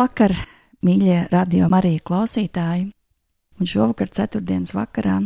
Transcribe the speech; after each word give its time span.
Labvakar, 0.00 0.32
mīļie 0.80 1.26
radio 1.28 1.66
Marija 1.68 2.00
klausītāji! 2.08 2.86
Un 3.60 3.68
šovakar, 3.68 4.08
ceturtdienas 4.08 4.72
vakarā, 4.72 5.18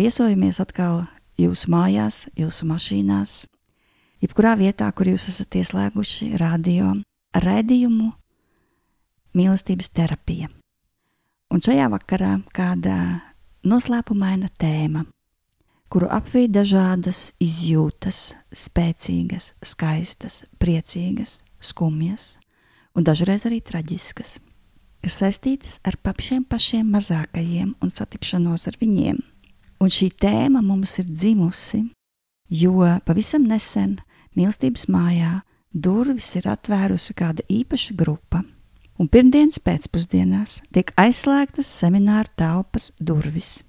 viesojamies 0.00 0.62
atkal 0.64 1.02
jūsu 1.36 1.68
mājās, 1.74 2.16
jūsu 2.32 2.70
mašīnās, 2.70 3.34
jebkurā 4.24 4.54
vietā, 4.62 4.88
kur 4.96 5.10
jūs 5.12 5.28
esat 5.28 5.58
ieslēguši 5.60 6.30
radio 6.40 6.94
raidījumu 7.36 8.08
mīlestības 9.36 9.92
terapija. 10.00 10.48
Un 11.52 11.60
šajā 11.68 11.92
vakarā 11.92 12.32
kāda 12.56 12.96
noslēpumaina 13.68 14.48
tēma, 14.56 15.04
kuru 15.92 16.08
apvij 16.08 16.48
dažādas 16.56 17.26
izjūtas, 17.44 18.24
spēcīgas, 18.56 19.52
skaistas, 19.60 20.46
priecīgas, 20.56 21.42
skumjas, 21.60 22.38
un 22.98 23.06
dažreiz 23.06 23.46
arī 23.46 23.60
traģiskas, 23.62 24.38
kas 25.04 25.18
saistītas 25.22 25.78
ar 25.86 25.94
pašiem 26.02 26.42
pašiem 26.50 26.88
mazākajiem 26.90 27.76
un 27.78 27.92
satikšanos 27.94 28.66
ar 28.70 28.78
viņiem. 28.80 29.20
Un 29.78 29.92
šī 29.94 30.10
tēma 30.18 30.64
mums 30.66 30.96
ir 30.98 31.06
dzimusi, 31.06 31.84
jo 32.50 32.82
pavisam 33.06 33.46
nesen 33.46 34.00
mīlestības 34.34 34.88
mājā 34.90 35.36
durvis 35.70 36.32
ir 36.40 36.48
atvērusi 36.50 37.14
kāda 37.14 37.46
īpaša 37.46 37.94
grupa, 37.94 38.42
un 38.98 39.06
pirmdienas 39.06 39.60
pēcpusdienās 39.62 40.58
tiek 40.74 40.90
aizslēgtas 40.98 41.70
semināra 41.70 42.26
telpas 42.34 42.90
durvis. 42.98 43.60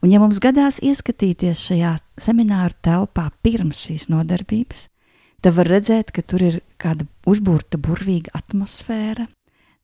Un, 0.00 0.12
ja 0.14 0.20
mums 0.22 0.38
gadās 0.40 0.78
ieskatīties 0.80 1.60
šajā 1.68 1.96
semināra 2.22 2.72
telpā 2.86 3.26
pirms 3.42 3.82
šīs 3.84 4.06
nodarbības, 4.08 4.86
tad 5.42 5.54
var 5.58 5.68
redzēt, 5.70 6.12
ka 6.14 6.22
tur 6.22 6.44
ir 6.44 6.60
kāda 6.80 7.06
uzbūrta 7.28 7.78
burvīga 7.80 8.34
atmosfēra, 8.38 9.28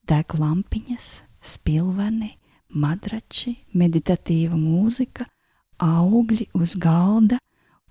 deg 0.09 0.35
lampiņas, 0.39 1.09
spilveni, 1.45 2.35
madrači, 2.75 3.55
meditatīva 3.77 4.59
mūzika, 4.59 5.27
augļi 5.83 6.49
uz 6.59 6.75
galda, 6.81 7.39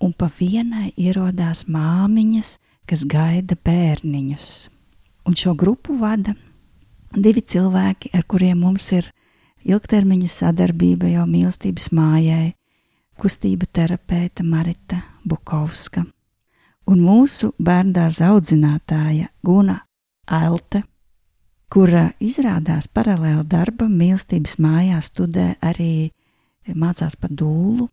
un 0.03 0.13
pa 0.17 0.27
vienai 0.39 0.91
ierodās 0.99 1.65
māmiņas, 1.71 2.57
kas 2.89 3.05
gaida 3.07 3.55
bērniņus. 3.55 4.49
Un 5.23 5.37
šo 5.39 5.53
grupu 5.55 5.95
vada 6.01 6.33
divi 7.15 7.39
cilvēki, 7.39 8.11
ar 8.11 8.25
kuriem 8.27 8.59
mums 8.65 8.89
ir 8.91 9.07
ilgtermiņa 9.63 10.27
sadarbība 10.27 11.13
jau 11.13 11.23
mīlestības 11.29 11.93
mājai, 11.95 12.51
kustību 13.21 13.69
terapeita 13.71 14.43
Marita 14.43 14.99
Bukovska 15.23 16.03
un 16.89 17.03
mūsu 17.03 17.53
bērndārza 17.61 18.31
audzinātāja 18.33 19.29
Guna 19.45 19.79
Ailte, 20.27 20.83
kura 21.73 22.11
izrādās 22.23 22.87
paralēli 22.91 23.43
darbam 23.49 23.95
mīlestības 23.97 24.59
mājā 24.61 24.99
studē 25.03 25.53
arī 25.63 26.11
mācās 26.67 27.17
par 27.19 27.33
dūlu, 27.33 27.87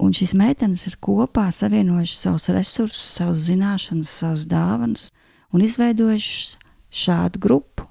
un 0.00 0.16
šīs 0.16 0.34
meitenes 0.36 0.86
ir 0.88 0.96
kopā 1.02 1.48
savienojušas 1.54 2.24
savus 2.26 2.48
resursus, 2.54 3.04
savus 3.18 3.46
zināšanas, 3.46 4.12
savus 4.22 4.46
dāvanas 4.48 5.10
un 5.54 5.64
izveidojušas 5.64 6.56
šādu 6.90 7.40
grupu, 7.42 7.86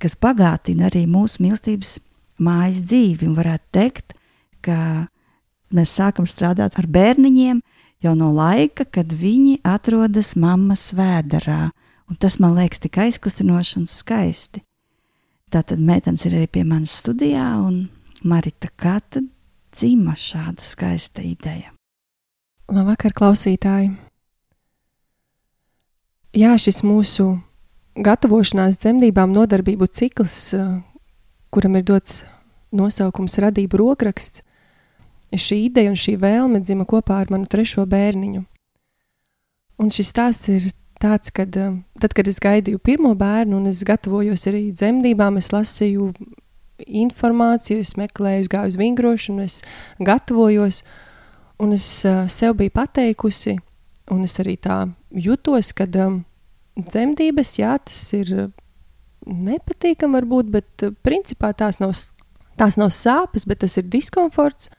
kas 0.00 0.16
bagātina 0.16 0.88
arī 0.88 1.04
mūsu 1.10 1.42
mīlestības 1.44 1.98
mājas 2.40 2.80
dzīvi, 2.88 3.28
un 3.28 3.36
varētu 3.36 3.66
teikt, 3.76 4.14
ka 4.64 5.06
mēs 5.76 5.92
sākam 5.98 6.26
strādāt 6.28 6.78
ar 6.80 6.88
bērniņiem, 6.88 7.60
jau 8.04 8.14
no 8.16 8.30
laika, 8.34 8.84
kad 8.84 9.12
viņi 9.12 9.60
atrodas 9.66 10.34
mammas 10.36 10.90
vēderā. 10.96 11.70
Un 12.10 12.18
tas 12.18 12.40
man 12.42 12.56
liekas 12.58 12.82
tik 12.82 12.98
aizkustinoši 12.98 13.78
un 13.78 13.86
skaisti. 13.86 14.64
Tātad 15.50 15.82
meitenes 15.82 16.24
ir 16.26 16.36
arī 16.38 16.48
pie 16.50 16.64
manas 16.66 16.94
studijā, 17.02 17.46
un 17.62 17.88
Marita, 18.22 18.68
kā 18.76 18.98
tad 19.00 19.26
dzima 19.74 20.16
šāda 20.18 20.62
skaista 20.62 21.22
ideja? 21.24 21.72
Labvakar, 22.70 23.14
klausītāji! 23.16 23.94
Jā, 26.38 26.52
šis 26.62 26.84
mūsu 26.86 27.32
gatavošanās 27.98 28.78
dzemdībām 28.78 29.32
nodarbību 29.34 29.88
cikls, 29.90 30.52
kuram 31.50 31.78
ir 31.80 31.86
dots 31.88 32.20
nosaukums 32.70 33.40
radību 33.42 33.80
rokraksts, 33.80 34.44
šī 35.36 35.64
ideja 35.68 35.92
un 35.92 35.98
šī 35.98 36.16
vēlme 36.20 36.60
dzima 36.64 36.86
kopā 36.88 37.20
ar 37.22 37.30
manu 37.30 37.46
trešo 37.50 37.84
bērniņu. 37.86 38.44
Un 39.80 39.90
šis 39.92 40.10
stāsts 40.12 40.50
ir 40.52 40.70
tāds, 41.00 41.32
ka 41.32 41.46
eh, 41.46 41.76
tad, 42.00 42.14
kad 42.16 42.28
es 42.28 42.40
gaidīju 42.42 42.80
pirmo 42.84 43.14
bērnu 43.18 43.56
un 43.60 43.70
es 43.70 43.82
gatavojos 43.86 44.46
arī 44.50 44.68
dzemdībām, 44.76 45.38
es 45.40 45.50
lasīju 45.54 46.10
informāciju, 46.80 47.80
es 47.84 47.94
meklēju, 48.00 48.44
es 48.44 48.50
gāju 48.52 48.72
uz 48.72 48.78
vingrošanu, 48.80 49.44
es 49.44 49.60
gatavojos, 50.00 50.82
un 51.60 51.74
es 51.76 51.86
uh, 52.08 52.24
sev 52.32 52.56
biju 52.56 52.72
pateikusi, 52.72 53.58
un 54.10 54.24
es 54.24 54.38
arī 54.40 54.56
tā 54.56 54.78
jutos, 55.12 55.74
ka 55.76 55.84
um, 56.00 56.22
dzemdības, 56.80 57.52
jā, 57.60 57.74
tas 57.84 58.00
ir 58.16 58.32
nepatīkami 59.28 60.16
varbūt, 60.16 60.48
bet 60.56 60.86
uh, 60.86 60.94
principā 61.04 61.52
tās 61.52 61.82
nav, 61.84 61.92
tās 62.56 62.80
nav 62.80 62.94
sāpes, 62.96 63.44
bet 63.44 63.60
tas 63.66 63.76
ir 63.76 63.90
diskomforts, 63.92 64.72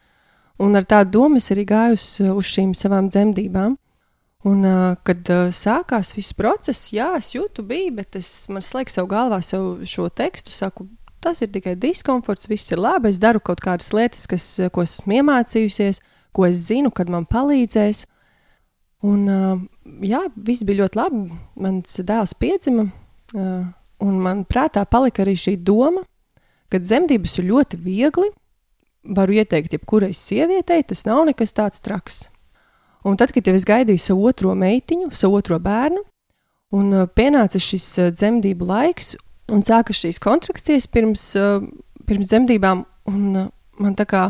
Un 0.61 0.77
ar 0.77 0.85
tādu 0.85 1.17
domu 1.17 1.39
es 1.41 1.49
arī 1.53 1.65
gāju 1.65 1.97
uz, 1.97 2.49
šīm 2.51 2.75
savām 2.77 3.09
dzemdībām. 3.09 3.77
Un, 4.49 4.65
kad 5.05 5.29
sākās 5.53 6.15
viss 6.15 6.33
process, 6.33 6.89
jā, 6.93 7.11
es 7.17 7.29
jūtu, 7.35 7.65
bija, 7.65 7.91
bet 7.99 8.17
es 8.17 8.29
slēdzu 8.49 8.95
savu 8.95 9.09
galvā 9.11 9.37
sev 9.45 9.83
šo 9.85 10.07
tekstu, 10.09 10.53
saku, 10.53 10.87
tas 11.21 11.43
ir 11.45 11.51
tikai 11.53 11.75
diskomforts, 11.77 12.49
viss 12.49 12.73
ir 12.73 12.81
labi. 12.81 13.11
Es 13.11 13.19
daru 13.21 13.41
kaut 13.41 13.61
kādas 13.61 13.91
lietas, 13.93 14.25
kas, 14.29 14.47
ko 14.73 14.85
esmu 14.85 15.19
iemācījusies, 15.19 16.01
ko 16.33 16.47
es 16.49 16.65
zinu, 16.69 16.89
kad 16.93 17.09
man 17.13 17.27
palīdzēs. 17.29 18.07
Un, 19.05 19.29
jā, 20.05 20.23
viss 20.35 20.65
bija 20.65 20.83
ļoti 20.83 21.01
labi. 21.01 21.23
Mans 21.61 22.01
dēls 22.05 22.33
piedzima, 22.41 22.87
un 23.37 24.19
man 24.25 24.45
prātā 24.49 24.85
palika 24.89 25.25
arī 25.25 25.37
šī 25.37 25.55
doma, 25.61 26.01
ka 26.71 26.81
dzemdības 26.81 27.37
ir 27.37 27.49
ļoti 27.49 27.81
viegli, 27.81 28.29
varu 29.03 29.39
ieteikt 29.41 29.73
jebkurai 29.75 30.11
sievietei, 30.13 30.83
tas 30.85 31.05
nav 31.07 31.25
nekas 31.29 31.55
tāds 31.57 31.81
traks. 31.83 32.27
Un 33.07 33.17
tad, 33.17 33.33
kad 33.33 33.47
es 33.49 33.65
gaidīju 33.65 34.01
savu 34.01 34.27
otro 34.29 34.53
meitiņu, 34.57 35.09
savu 35.17 35.39
otro 35.39 35.57
bērnu, 35.61 36.03
un 36.77 36.91
uh, 36.93 37.07
pienāca 37.09 37.59
šis 37.61 37.87
uh, 37.99 38.11
dzemdību 38.13 38.67
laiks, 38.69 39.15
un 39.51 39.65
sākas 39.65 40.03
šīs 40.03 40.21
kontrakcijas 40.21 40.85
pirms, 40.91 41.23
uh, 41.39 41.65
pirms 42.07 42.29
dzemdībām, 42.29 42.85
un 43.09 43.47
man 43.81 43.97
tā 43.97 44.05
kā 44.05 44.27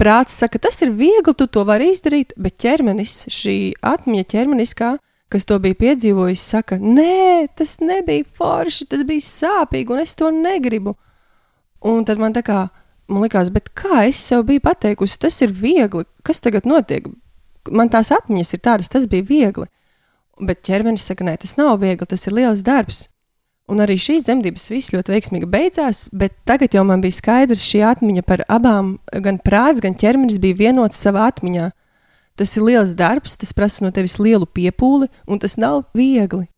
prāts 0.00 0.36
saka, 0.42 0.60
tas 0.60 0.82
ir 0.84 0.92
viegli, 0.98 1.34
tu 1.34 1.48
to 1.48 1.64
vari 1.68 1.92
izdarīt, 1.94 2.36
bet 2.36 2.60
ķermenis, 2.60 3.22
šī 3.32 3.56
atmiņa 3.80 4.28
ķermeniskā, 4.34 4.92
kas 5.32 5.48
to 5.48 5.56
bija 5.62 5.78
piedzīvojis, 5.80 6.44
saka, 6.54 6.76
nē, 6.76 7.48
tas 7.56 7.78
nebija 7.80 8.28
forši, 8.36 8.90
tas 8.92 9.06
bija 9.08 9.24
sāpīgi, 9.24 9.94
un 9.94 10.02
es 10.04 10.12
to 10.18 10.28
negribu. 10.34 10.98
Un 11.88 12.04
tad 12.06 12.20
man 12.20 12.36
tā 12.36 12.44
kā 12.46 12.66
man 13.10 13.24
liekas, 13.24 13.50
kā 13.78 14.06
es 14.08 14.20
sev 14.20 14.44
biju 14.48 14.62
pateikusi, 14.64 15.18
tas 15.20 15.40
ir 15.42 15.52
viegli. 15.54 16.04
Kas 16.26 16.42
tagad 16.44 16.68
notiek? 16.68 17.08
Man 17.70 17.90
tās 17.92 18.10
atmiņas 18.14 18.54
ir 18.54 18.62
tādas, 18.62 18.90
tas 18.92 19.06
bija 19.10 19.26
viegli. 19.28 19.68
Bet 20.42 20.62
ķermenis 20.66 21.04
saka, 21.06 21.24
nē, 21.26 21.36
tas 21.42 21.56
nav 21.58 21.78
viegli, 21.82 22.08
tas 22.08 22.26
ir 22.26 22.36
liels 22.38 22.64
darbs. 22.66 23.06
Un 23.70 23.80
arī 23.80 23.94
šīs 24.00 24.26
dzemdības 24.26 24.64
viss 24.72 24.92
ļoti 24.92 25.14
veiksmīgi 25.14 25.48
beidzās, 25.48 26.08
bet 26.10 26.34
tagad 26.48 26.74
jau 26.74 26.82
man 26.84 27.00
bija 27.04 27.14
skaidrs 27.14 27.62
šī 27.62 27.84
atmiņa 27.92 28.24
par 28.26 28.42
abām, 28.50 28.96
gan 29.24 29.38
prāts, 29.38 29.80
gan 29.80 29.94
ķermenis 29.94 30.40
bija 30.42 30.58
vienots 30.58 30.98
savā 30.98 31.28
atmiņā. 31.30 31.70
Tas 32.36 32.56
ir 32.56 32.66
liels 32.66 32.96
darbs, 32.98 33.36
tas 33.38 33.52
prasa 33.54 33.84
no 33.84 33.92
tevis 33.94 34.18
lielu 34.18 34.48
piepūli, 34.48 35.08
un 35.28 35.38
tas 35.38 35.58
nav 35.60 35.84
viegli. 35.94 36.48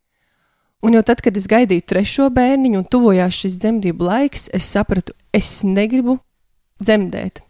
Un 0.85 0.97
jau 0.97 1.01
tad, 1.05 1.21
kad 1.23 1.37
es 1.37 1.47
gaidīju 1.49 1.85
trešo 1.87 2.29
bērniņu 2.33 2.81
un 2.81 2.89
tuvojās 2.89 3.37
šis 3.43 3.59
dzemdību 3.61 4.05
laiks, 4.05 4.49
es 4.53 4.67
sapratu, 4.69 5.15
es 5.33 5.61
negribu 5.65 6.19
dzemdēt. 6.81 7.41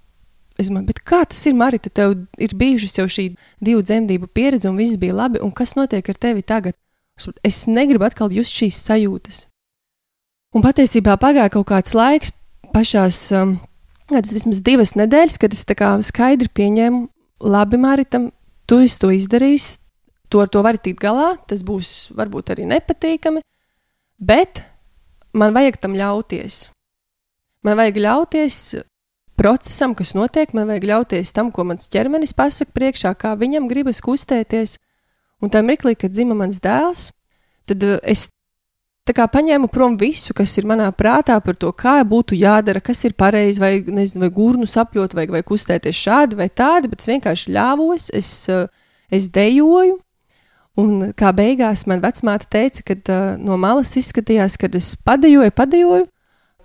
Es 0.56 0.70
domāju, 0.70 0.96
kā 1.04 1.24
tas 1.28 1.42
ir, 1.50 1.56
Marita, 1.58 1.92
tev 1.92 2.16
ir 2.40 2.56
bijušas 2.56 2.96
jau 3.02 3.08
šī 3.12 3.26
divu 3.64 3.84
dzemdību 3.84 4.30
pieredze, 4.32 4.70
un 4.70 4.80
viss 4.80 5.00
bija 5.00 5.18
labi, 5.18 5.42
un 5.44 5.52
kas 5.52 5.76
notiek 5.76 6.08
ar 6.10 6.20
tevi 6.20 6.46
tagad? 6.48 6.78
Es 7.44 7.66
negribu 7.68 8.08
atkal 8.08 8.32
just 8.32 8.56
šīs 8.56 8.80
sajūtas. 8.88 9.46
Un 10.56 10.64
patiesībā 10.64 11.18
pagāja 11.20 11.52
kaut 11.52 11.68
kāds 11.68 11.96
laiks, 11.96 12.32
pašās 12.72 13.20
um, 13.36 13.58
vismaz 14.12 14.62
divas 14.64 14.96
nedēļas, 14.96 15.40
kad 15.42 15.56
es 15.56 15.66
skaidri 16.08 16.48
pieņēmu, 16.48 17.02
labi, 17.44 17.80
Maritam, 17.80 18.30
tu 18.68 18.80
to 18.88 19.12
izdarījis, 19.12 19.80
tu 20.32 20.40
ar 20.40 20.48
to 20.48 20.64
vari 20.64 20.80
tikt 20.80 21.04
galā, 21.04 21.36
tas 21.48 21.64
būs 21.68 22.12
varbūt 22.16 22.56
arī 22.56 22.68
nepatīkami, 22.72 23.44
bet 24.20 24.64
man 25.36 25.54
vajag 25.56 25.82
tam 25.84 25.96
ļauties. 26.00 26.70
Man 27.66 27.76
vajag 27.80 28.00
ļauties 28.00 28.58
procesam, 29.38 29.96
kas 29.96 30.14
notiek, 30.16 30.54
man 30.56 30.70
vajag 30.72 30.88
ļauties 30.90 31.34
tam, 31.36 31.52
ko 31.52 31.66
mans 31.68 31.90
ķermenis 31.92 32.36
pasaka 32.38 32.74
priekšā, 32.76 33.14
kā 33.20 33.36
viņam 33.40 33.70
gribas 33.72 34.02
kustēties. 34.04 34.78
Un 35.44 35.52
tajā 35.52 35.68
mirklī, 35.68 35.96
kad 36.00 36.16
dzima 36.16 36.38
mans 36.38 36.62
dēls, 36.64 37.10
tad 37.70 37.84
uh, 37.84 37.98
es 38.04 38.30
kā 39.14 39.28
paņēmu 39.30 39.68
prom 39.70 39.98
visu, 40.02 40.34
kas 40.34 40.56
ir 40.58 40.66
manā 40.66 40.88
prātā 40.96 41.36
par 41.44 41.58
to, 41.60 41.70
kā 41.76 42.00
būtu 42.08 42.38
jādara, 42.40 42.82
kas 42.82 43.04
ir 43.06 43.14
pareizi, 43.14 43.62
vai, 43.62 43.74
nezinu, 43.84 44.24
vai 44.24 44.32
gurnu 44.34 44.66
sapļot, 44.70 45.14
vai, 45.14 45.28
vai 45.30 45.44
kustēties 45.46 46.00
šādi 46.08 46.40
vai 46.40 46.50
tādi, 46.50 46.90
bet 46.90 47.04
es 47.04 47.12
vienkārši 47.12 47.54
ļāvos, 47.54 48.10
es, 48.16 48.32
uh, 48.50 48.66
es 49.12 49.30
dejoju. 49.30 50.00
Un 50.76 51.14
kā 51.16 51.30
beigās 51.32 51.86
man 51.88 52.02
vecmāte 52.04 52.50
teica, 52.52 52.82
kad 52.90 53.12
uh, 53.14 53.38
no 53.40 53.56
malas 53.60 53.94
izskatījās, 53.96 54.58
kad 54.60 54.74
es 54.76 54.96
padejoju, 55.08 55.54
padejoju, 55.56 56.08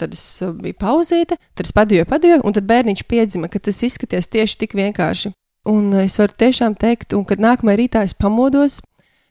tad 0.01 0.15
es 0.17 0.23
uh, 0.43 0.53
biju 0.57 0.77
pauzīte, 0.81 1.37
tad 1.55 1.69
es 1.69 1.75
padejoju, 1.77 2.09
padejoju, 2.11 2.45
un 2.47 2.57
tad 2.57 2.69
bērniņš 2.69 3.05
piedzima, 3.11 3.51
ka 3.53 3.61
tas 3.63 3.83
izskaties 3.87 4.31
tieši 4.33 4.59
tik 4.65 4.77
vienkārši. 4.79 5.33
Un 5.69 5.91
uh, 5.93 6.05
es 6.05 6.17
varu 6.21 6.37
tiešām 6.45 6.77
teikt, 6.81 7.15
un 7.17 7.27
kad 7.29 7.43
nākamajā 7.43 7.81
rītā 7.83 8.05
es 8.07 8.17
pamodos, 8.17 8.81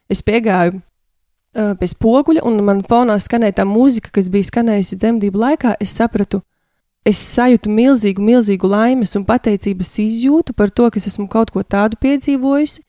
es 0.10 0.22
piegāju 0.26 0.78
uh, 0.80 1.74
pie 1.80 1.90
spoguļa, 1.94 2.46
un 2.48 2.62
man 2.66 2.84
fonā 2.88 3.18
skanēja 3.22 3.62
tā 3.62 3.68
mūzika, 3.70 4.14
kas 4.16 4.30
bija 4.34 4.50
skanējusi 4.50 5.00
dzemdību 5.02 5.44
laikā. 5.46 5.76
Es 5.82 5.96
sapratu, 5.98 6.44
es 7.08 7.22
sajūtu 7.36 7.72
milzīgu, 7.74 8.24
milzīgu 8.24 8.70
laimes 8.70 9.16
un 9.18 9.26
pateicības 9.26 9.96
izjūtu 10.06 10.54
par 10.58 10.70
to, 10.70 10.90
ka 10.92 11.02
esmu 11.02 11.30
kaut 11.32 11.54
ko 11.56 11.64
tādu 11.64 12.00
piedzīvojusi, 12.02 12.84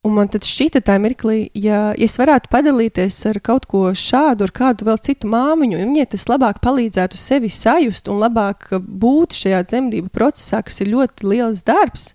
Un 0.00 0.14
man 0.16 0.30
šķita 0.32 0.80
tā 0.80 0.94
mirklī, 0.96 1.50
ja, 1.52 1.90
ja 1.92 2.06
es 2.06 2.14
varētu 2.16 2.48
padalīties 2.48 3.18
ar 3.28 3.36
kaut 3.44 3.66
ko 3.68 3.90
šādu, 3.92 4.46
ar 4.46 4.52
kādu 4.56 4.86
vēl 4.88 4.96
citu 5.04 5.28
māmiņu, 5.28 5.76
un 5.76 5.90
viņai 5.92 6.06
tas 6.14 6.24
labāk 6.30 6.62
palīdzētu 6.64 7.20
sevi 7.20 7.50
sajust 7.52 8.08
un 8.08 8.22
labāk 8.22 8.70
būt 8.80 9.36
šajā 9.36 9.60
dzemdību 9.68 10.08
procesā, 10.08 10.62
kas 10.64 10.80
ir 10.80 10.94
ļoti 10.94 11.28
liels 11.28 11.60
darbs, 11.68 12.14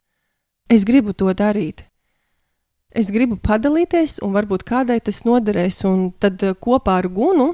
es 0.66 0.88
gribu 0.90 1.14
to 1.14 1.30
darīt. 1.38 1.86
Es 2.96 3.12
gribu 3.14 3.38
padalīties, 3.38 4.18
un 4.26 4.34
varbūt 4.34 4.64
kādai 4.66 4.98
tas 5.04 5.22
noderēs, 5.28 5.84
un 5.86 6.10
tad 6.18 6.42
eh, 6.42 6.56
kopā 6.58 7.02
ar 7.04 7.10
Gunu, 7.12 7.52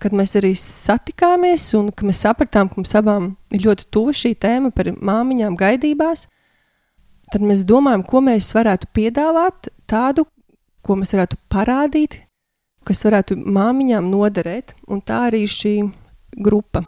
kad 0.00 0.14
mēs 0.16 0.32
arī 0.38 0.54
satikāmies, 0.56 1.66
un 1.76 1.90
mēs 1.90 2.22
sapratām, 2.24 2.70
ka 2.70 2.78
mums 2.78 2.94
abām 2.96 3.32
ir 3.52 3.66
ļoti 3.66 3.88
tuva 3.92 4.14
šī 4.16 4.32
tēma 4.38 4.72
par 4.72 4.94
māmiņām 4.94 5.58
gaidībās, 5.60 6.28
tad 7.34 7.42
mēs 7.42 7.64
domājam, 7.66 8.04
ko 8.06 8.22
mēs 8.22 8.52
varētu 8.54 8.88
piedāvāt 8.94 9.72
tādu, 9.90 10.28
ko 10.86 10.98
mēs 11.00 11.14
varētu 11.16 11.40
parādīt, 11.50 12.20
kas 12.86 13.02
varētu 13.08 13.40
māmiņām 13.42 14.10
noderēt, 14.12 14.76
un 14.86 15.02
tā 15.02 15.24
arī 15.32 15.44
šī 15.50 15.76
grupa. 16.38 16.84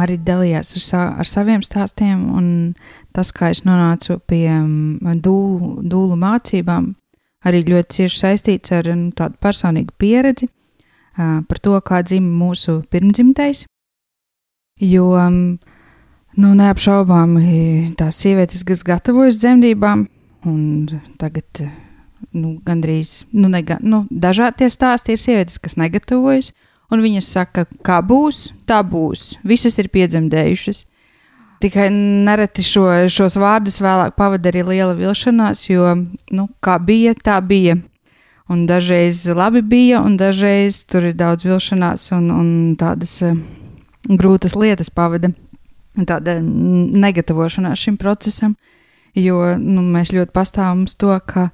Arī 0.00 0.16
dalījās 0.22 0.72
ar, 0.76 0.82
sa 0.84 1.02
ar 1.20 1.28
saviem 1.28 1.62
stāstiem, 1.64 2.24
un 2.36 2.46
tas, 3.12 3.32
kā 3.34 3.50
es 3.52 3.64
nonācu 3.66 4.18
pie 4.28 4.46
mm, 4.48 5.20
dūlu, 5.24 5.82
dūlu 5.82 6.16
mācībām, 6.20 6.92
arī 7.48 7.62
ļoti 7.66 7.98
cieši 7.98 8.20
saistīts 8.22 8.74
ar 8.74 8.88
nu, 8.94 9.10
tādu 9.16 9.38
personīgu 9.42 9.94
pieredzi 9.98 10.48
par 11.12 11.58
to, 11.60 11.76
kā 11.84 12.00
dzima 12.06 12.30
mūsu 12.40 12.78
pirmdzimtais. 12.88 13.66
Jo, 14.80 15.10
um, 15.20 15.58
nu, 16.40 16.52
neapšaubāmi 16.56 17.92
tās 18.00 18.22
sievietes, 18.22 18.64
kas 18.64 18.84
gatavojas 18.86 19.36
dzemdībām, 19.42 20.06
un 20.48 20.62
tagad 21.20 21.64
nu, 22.32 22.56
gandrīz 22.64 23.26
nu, 23.34 23.50
nega, 23.52 23.76
nu, 23.84 24.06
dažādi 24.10 24.62
tie 24.62 24.70
stāsti 24.72 25.14
ir 25.14 25.20
sievietes, 25.20 25.60
kas 25.62 25.76
negatavojas, 25.80 26.52
un 26.92 27.02
viņas 27.04 27.28
saka, 27.34 27.66
kā 27.84 28.00
būs, 28.04 28.50
tā 28.68 28.82
būs. 28.84 29.36
Visas 29.46 29.78
ir 29.80 29.88
piedzemdējušas. 29.92 30.84
Tikai 31.62 31.86
nereti 31.94 32.64
šo, 32.66 32.88
šos 33.12 33.38
vārdus 33.38 33.78
vēlāk 33.82 34.16
pavada 34.18 34.50
arī 34.50 34.64
liela 34.66 34.96
vilšanās, 34.98 35.62
jo, 35.70 35.94
nu, 36.34 36.48
kā 36.60 36.76
bija, 36.82 37.14
tā 37.14 37.38
bija. 37.40 37.78
Un 38.50 38.66
dažreiz 38.66 39.22
labi 39.30 39.62
bija, 39.62 40.02
un 40.02 40.18
dažreiz 40.20 40.82
tur 40.90 41.06
ir 41.08 41.14
daudz 41.16 41.46
vilšanās 41.46 42.10
un, 42.16 42.26
un 42.34 42.48
tādas 42.76 43.14
uh, 43.24 43.38
grūtas 44.10 44.56
lietas 44.58 44.90
pavada. 44.90 45.30
Tāda 45.92 46.38
negatavošanās 46.42 47.80
šim 47.84 47.98
procesam, 48.00 48.56
jo 49.14 49.38
nu, 49.60 49.84
mēs 49.94 50.14
ļoti 50.16 50.32
pastāvam 50.34 50.86
uz 50.88 50.96
to, 50.96 51.12
ka 51.28 51.50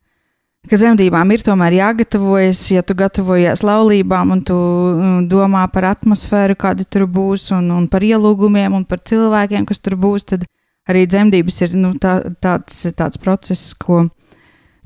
ka 0.67 0.77
dzemdībām 0.77 1.31
ir 1.33 1.45
tomēr 1.47 1.77
jāgatavojas, 1.79 2.61
ja 2.75 2.83
tu 2.83 2.97
gatavojies 2.99 3.63
laulībām 3.63 4.35
un 4.35 4.43
tu 4.45 4.57
mm, 4.57 5.29
domā 5.31 5.65
par 5.73 5.93
atmosfēru, 5.93 6.59
kāda 6.59 6.85
tur 6.85 7.07
būs, 7.07 7.53
un, 7.57 7.71
un 7.77 7.87
par 7.91 8.03
ielūgumiem 8.03 8.75
un 8.75 8.85
par 8.89 9.05
cilvēkiem, 9.07 9.69
kas 9.69 9.81
tur 9.85 9.97
būs, 10.01 10.27
tad 10.35 10.45
arī 10.89 11.07
dzemdības 11.07 11.63
ir 11.67 11.79
nu, 11.79 11.95
tā, 12.01 12.21
tāds, 12.43 12.83
tāds 12.99 13.21
process, 13.23 13.73
ko 13.79 14.07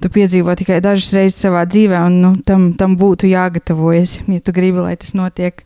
tu 0.03 0.11
piedzīvo 0.11 0.55
tikai 0.59 0.81
dažas 0.83 1.13
reizes 1.17 1.41
savā 1.41 1.65
dzīvē, 1.65 2.05
un 2.11 2.21
nu, 2.21 2.33
tam, 2.47 2.73
tam 2.79 2.99
būtu 2.99 3.31
jāgatavojas, 3.31 4.21
ja 4.29 4.43
tu 4.43 4.55
gribi, 4.55 4.83
lai 4.83 4.97
tas 4.99 5.15
notiek 5.19 5.65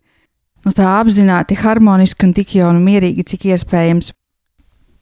nu, 0.65 0.73
tā 0.75 0.87
apzināti, 0.99 1.57
harmoniski 1.57 2.27
un 2.27 2.33
tik 2.37 2.57
jau 2.59 2.71
un 2.71 2.81
mierīgi, 2.85 3.25
cik 3.33 3.47
iespējams. 3.53 4.13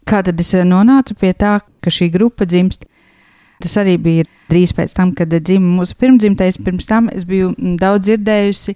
Kā 0.05 0.21
tad 0.21 0.39
es 0.39 0.51
nonācu 0.53 1.15
pie 1.17 1.31
tā, 1.33 1.57
ka 1.81 1.93
šī 1.93 2.11
grupa 2.13 2.45
dzimst? 2.45 2.85
Tas 3.63 3.77
arī 3.79 3.95
bija 4.01 4.25
drīz 4.49 4.73
pēc 4.75 4.93
tam, 4.97 5.13
kad 5.15 5.31
dzima 5.31 5.77
mūsu 5.79 5.95
pirmdzimtais. 5.99 6.59
Pirms 6.63 6.87
tam 6.89 7.09
es 7.13 7.25
biju 7.27 7.53
daudz 7.79 8.09
dzirdējusi 8.09 8.75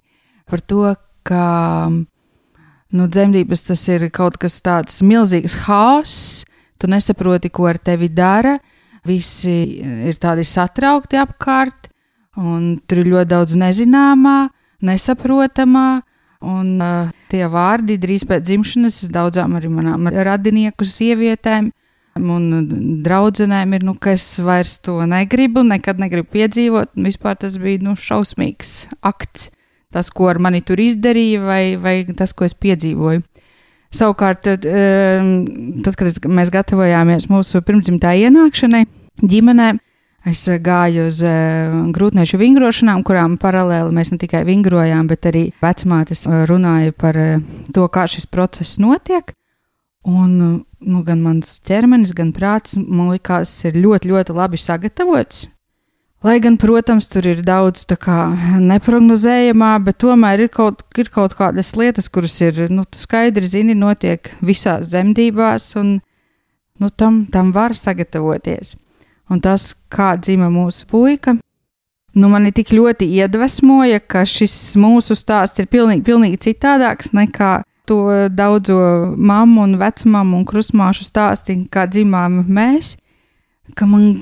par 0.49 0.63
to, 0.63 0.93
ka 1.27 1.43
nu, 1.91 3.07
dzemdības 3.07 3.65
tas 3.67 3.85
ir 3.91 4.07
kaut 4.15 4.39
kas 4.41 4.59
tāds 4.65 5.01
milzīgs 5.05 5.59
haoss, 5.67 6.45
tu 6.79 6.89
nesaproti, 6.89 7.51
ko 7.51 7.69
ar 7.69 7.77
tevi 7.77 8.09
dara. 8.09 8.57
Visi 9.07 9.79
ir 10.09 10.17
tādi 10.19 10.43
satraukti 10.47 11.19
apkārt, 11.19 11.87
un 12.39 12.77
tur 12.87 13.03
ir 13.03 13.13
ļoti 13.13 13.31
daudz 13.31 13.55
nezināmā, 13.59 14.37
nesaprotamā. 14.85 15.89
Un 16.39 16.77
uh, 16.79 17.09
tie 17.27 17.43
vārdi 17.51 17.97
drīz 17.99 18.23
pēc 18.27 18.45
dzimšanas 18.47 19.01
daudzām 19.11 19.57
arī 19.57 19.67
manām 19.73 20.07
radinieku 20.07 20.85
sievietēm 20.87 21.67
un 22.33 22.99
draudzenēm 23.05 23.77
ir, 23.77 23.85
nu, 23.87 23.95
ka 23.95 24.13
es 24.17 24.25
vairs 24.43 24.77
to 24.83 24.97
negribu, 25.09 25.63
nekad 25.67 26.01
negribu 26.01 26.29
piedzīvot. 26.35 26.93
Vispār 26.99 27.39
tas 27.39 27.57
bija, 27.61 27.81
nu, 27.85 27.95
šausmīgs 27.99 28.89
akts. 29.05 29.49
Tas, 29.89 30.11
ko 30.13 30.27
ar 30.29 30.37
mani 30.37 30.61
tur 30.61 30.77
izdarīja, 30.77 31.41
vai, 31.41 31.63
vai 31.81 31.95
tas, 32.13 32.35
ko 32.37 32.45
es 32.45 32.53
piedzīvoju. 32.53 33.23
Savukārt, 33.89 34.43
tad, 34.45 34.65
tad 35.85 35.95
kad 35.97 36.09
es, 36.11 36.19
mēs 36.29 36.51
gatavojāmies 36.53 37.25
mūsu 37.31 37.63
pirmdzimtā 37.65 38.11
ienākšanai 38.27 38.83
ģimenē, 39.25 39.71
es 40.29 40.43
gāju 40.61 41.07
uz 41.09 41.23
grūtniešu 41.95 42.37
vingrošanām, 42.37 43.01
kurām 43.07 43.39
paralēli 43.41 43.95
mēs 43.97 44.13
ne 44.13 44.19
tikai 44.21 44.43
vingrojām, 44.45 45.09
bet 45.09 45.25
arī 45.31 45.47
vecmātes 45.63 46.27
runāja 46.51 46.93
par 46.93 47.17
to, 47.73 47.89
kā 47.89 48.05
šis 48.05 48.29
process 48.29 48.77
notiek. 48.77 49.33
Un 50.07 50.63
nu, 50.79 51.03
gan 51.03 51.21
mans 51.21 51.57
ķermenis, 51.67 52.13
gan 52.15 52.31
prāts 52.35 52.77
man 52.79 53.11
likās, 53.11 53.51
ir 53.67 53.75
ļoti, 53.75 54.11
ļoti 54.13 54.35
labi 54.35 54.59
sagatavots. 54.59 55.47
Lai 56.23 56.35
gan, 56.43 56.57
protams, 56.59 57.07
tur 57.07 57.23
ir 57.31 57.39
daudz 57.47 57.85
kā, 57.99 58.17
neparedzējamā, 58.59 59.71
bet 59.85 60.01
tomēr 60.03 60.43
ir 60.43 60.49
kaut, 60.51 60.83
ir 60.99 61.07
kaut 61.11 61.35
kādas 61.39 61.71
lietas, 61.79 62.09
kuras 62.11 62.35
ir 62.43 62.65
nu, 62.71 62.83
skaidri 62.91 63.47
zini, 63.47 63.75
notiek 63.75 64.27
visās 64.43 64.91
dzemdībās, 64.91 65.69
un 65.79 66.01
nu, 66.79 66.89
tam, 66.91 67.23
tam 67.31 67.53
var 67.55 67.75
sagatavoties. 67.75 68.75
Un 69.31 69.39
tas, 69.39 69.71
kā 69.87 70.17
dzima 70.19 70.49
mūsu 70.51 70.89
puika, 70.91 71.37
nu, 72.19 72.27
mani 72.27 72.51
tik 72.51 72.73
ļoti 72.75 73.07
iedvesmoja, 73.21 74.01
ka 74.03 74.25
šis 74.27 74.75
mūsu 74.79 75.15
stāsts 75.15 75.63
ir 75.63 75.71
pilnīgi, 75.71 76.03
pilnīgi 76.03 76.41
citādāks 76.49 77.13
nekā 77.15 77.61
to 77.89 77.99
daudzo 78.29 78.79
mammu 79.17 79.65
un 79.65 79.77
vecmāmu 79.81 80.39
un 80.39 80.47
krusmāšu 80.47 81.07
stāstīju, 81.07 81.67
kā 81.73 81.87
dzimām 81.89 82.43
mēs. 82.47 82.95
Ka 83.77 83.85
man 83.85 84.15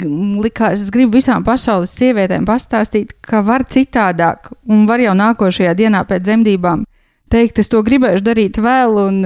likās, 0.44 0.82
es 0.84 0.92
gribu 0.92 1.20
visām 1.20 1.46
pasaules 1.48 1.94
sievietēm 1.96 2.44
pastāstīt, 2.48 3.14
ka 3.24 3.40
var 3.48 3.64
citādāk, 3.64 4.52
un 4.68 4.84
var 4.90 5.00
jau 5.00 5.14
nākošajā 5.16 5.76
dienā 5.78 6.04
pēc 6.08 6.26
dzemdībām 6.26 6.84
teikt, 7.32 7.62
es 7.62 7.72
to 7.72 7.82
gribēšu 7.86 8.26
darīt 8.26 8.60
vēl, 8.64 8.98
un 9.04 9.22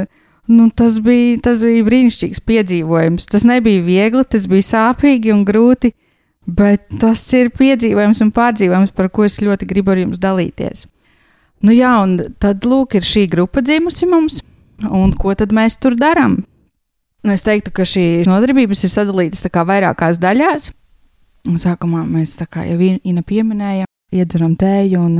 nu, 0.51 0.69
tas, 0.75 1.00
bija, 1.03 1.39
tas 1.48 1.63
bija 1.65 1.88
brīnišķīgs 1.88 2.43
piedzīvojums. 2.48 3.27
Tas 3.31 3.45
nebija 3.48 3.83
viegli, 3.86 4.24
tas 4.29 4.48
bija 4.51 4.67
sāpīgi 4.69 5.33
un 5.33 5.45
grūti, 5.48 5.93
bet 6.45 6.88
tas 7.01 7.24
ir 7.38 7.51
piedzīvojums 7.57 8.24
un 8.25 8.33
pārdzīvojums, 8.36 8.95
par 8.98 9.12
ko 9.13 9.25
es 9.27 9.39
ļoti 9.41 9.69
gribu 9.69 9.93
ar 9.93 10.03
jums 10.03 10.21
dalīties. 10.21 10.88
Nu 11.62 11.74
jā, 11.75 11.91
un 12.01 12.18
tad 12.41 12.65
lūk, 12.65 12.96
ir 12.98 13.06
šī 13.06 13.27
grupa 13.30 13.62
dzimusi 13.62 14.08
mums, 14.10 14.39
un 14.88 15.13
ko 15.13 15.36
tad 15.38 15.53
mēs 15.53 15.77
tur 15.82 15.94
darām? 16.00 16.39
Nu, 17.22 17.36
es 17.36 17.46
teiktu, 17.46 17.74
ka 17.75 17.86
šīs 17.86 18.30
nodarbības 18.30 18.82
ir 18.88 18.89
sadalītas 18.89 19.46
vairākās 19.46 20.18
daļās. 20.22 20.72
Un 21.50 21.58
sākumā 21.62 22.01
mēs, 22.06 22.34
kā 22.50 22.65
jau 22.65 22.77
Ina 22.82 23.22
pieminēja, 23.25 23.86
iedzeram 24.13 24.56
tēju 24.58 25.01
un, 25.01 25.20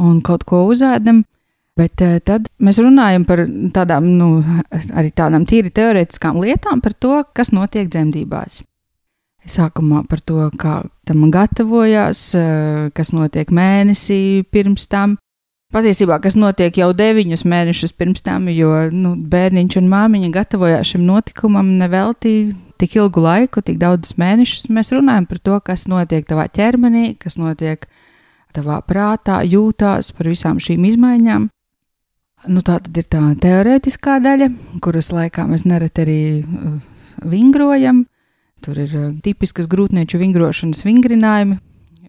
un 0.00 0.20
kaut 0.24 0.44
ko 0.48 0.64
uzēdam. 0.70 1.24
Bet 1.76 2.00
uh, 2.00 2.16
tad 2.24 2.48
mēs 2.56 2.80
runājam 2.80 3.26
par 3.28 3.42
tādām, 3.76 4.08
nu, 4.16 4.40
arī 4.96 5.10
tādām 5.12 5.44
tīri 5.48 5.68
teorētiskām 5.76 6.40
lietām, 6.40 6.80
par 6.80 6.96
to, 6.96 7.20
kas 7.36 7.52
notiek 7.52 7.90
dzemdībās. 7.92 8.62
Sākumā 9.46 10.00
par 10.08 10.22
to, 10.24 10.48
kā 10.56 10.78
tam 11.06 11.26
gatavojās, 11.32 12.22
uh, 12.40 12.88
kas 12.96 13.12
notiek 13.12 13.52
mēnesī 13.52 14.46
pirms 14.48 14.88
tam, 14.88 15.18
Patiesībā, 15.76 16.16
kas 16.24 16.38
notiek 16.40 16.78
jau 16.80 16.86
deviņus 16.96 17.42
mēnešus 17.44 17.92
pirms 18.00 18.22
tam, 18.24 18.46
jo 18.48 18.70
nu, 18.96 19.10
bērniņš 19.28 19.74
un 19.76 19.90
māmiņa 19.92 20.30
gatavojās 20.32 20.94
šim 20.94 21.02
notikumam 21.04 21.74
nevelti 21.76 22.54
tik 22.80 22.94
ilgu 22.96 23.20
laiku, 23.20 23.60
tik 23.60 23.76
daudzus 23.82 24.16
mēnešus. 24.16 24.70
Mēs 24.72 24.94
runājam 24.96 25.26
par 25.28 25.42
to, 25.44 25.58
kas 25.66 25.84
notiek 25.92 26.24
tavā 26.24 26.46
ķermenī, 26.48 27.10
kas 27.20 27.36
notiek 27.36 27.84
tavā 28.56 28.78
prātā, 28.88 29.42
jūtās 29.44 30.14
par 30.16 30.30
visām 30.32 30.62
šīm 30.64 30.86
izmaiņām. 30.94 31.44
Nu, 32.52 32.62
tā 32.64 32.78
tad 32.80 32.96
ir 32.96 33.10
tā 33.12 33.20
teorētiskā 33.44 34.16
daļa, 34.24 34.48
kuras 34.84 35.12
laikā 35.12 35.44
mēs 35.50 35.66
nereti 35.68 36.06
arī 36.06 36.20
uh, 36.40 36.78
vingrojam. 37.20 38.06
Tur 38.64 38.80
ir 38.80 38.96
uh, 38.96 39.12
tipiskas 39.20 39.68
grūtnieču 39.68 40.20
vingrošanas 40.24 40.86
vingrinājumi, 40.88 41.60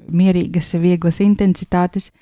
mierīgas, 0.07 0.71
vieglas 0.79 1.19
intensitātes. 1.23 2.13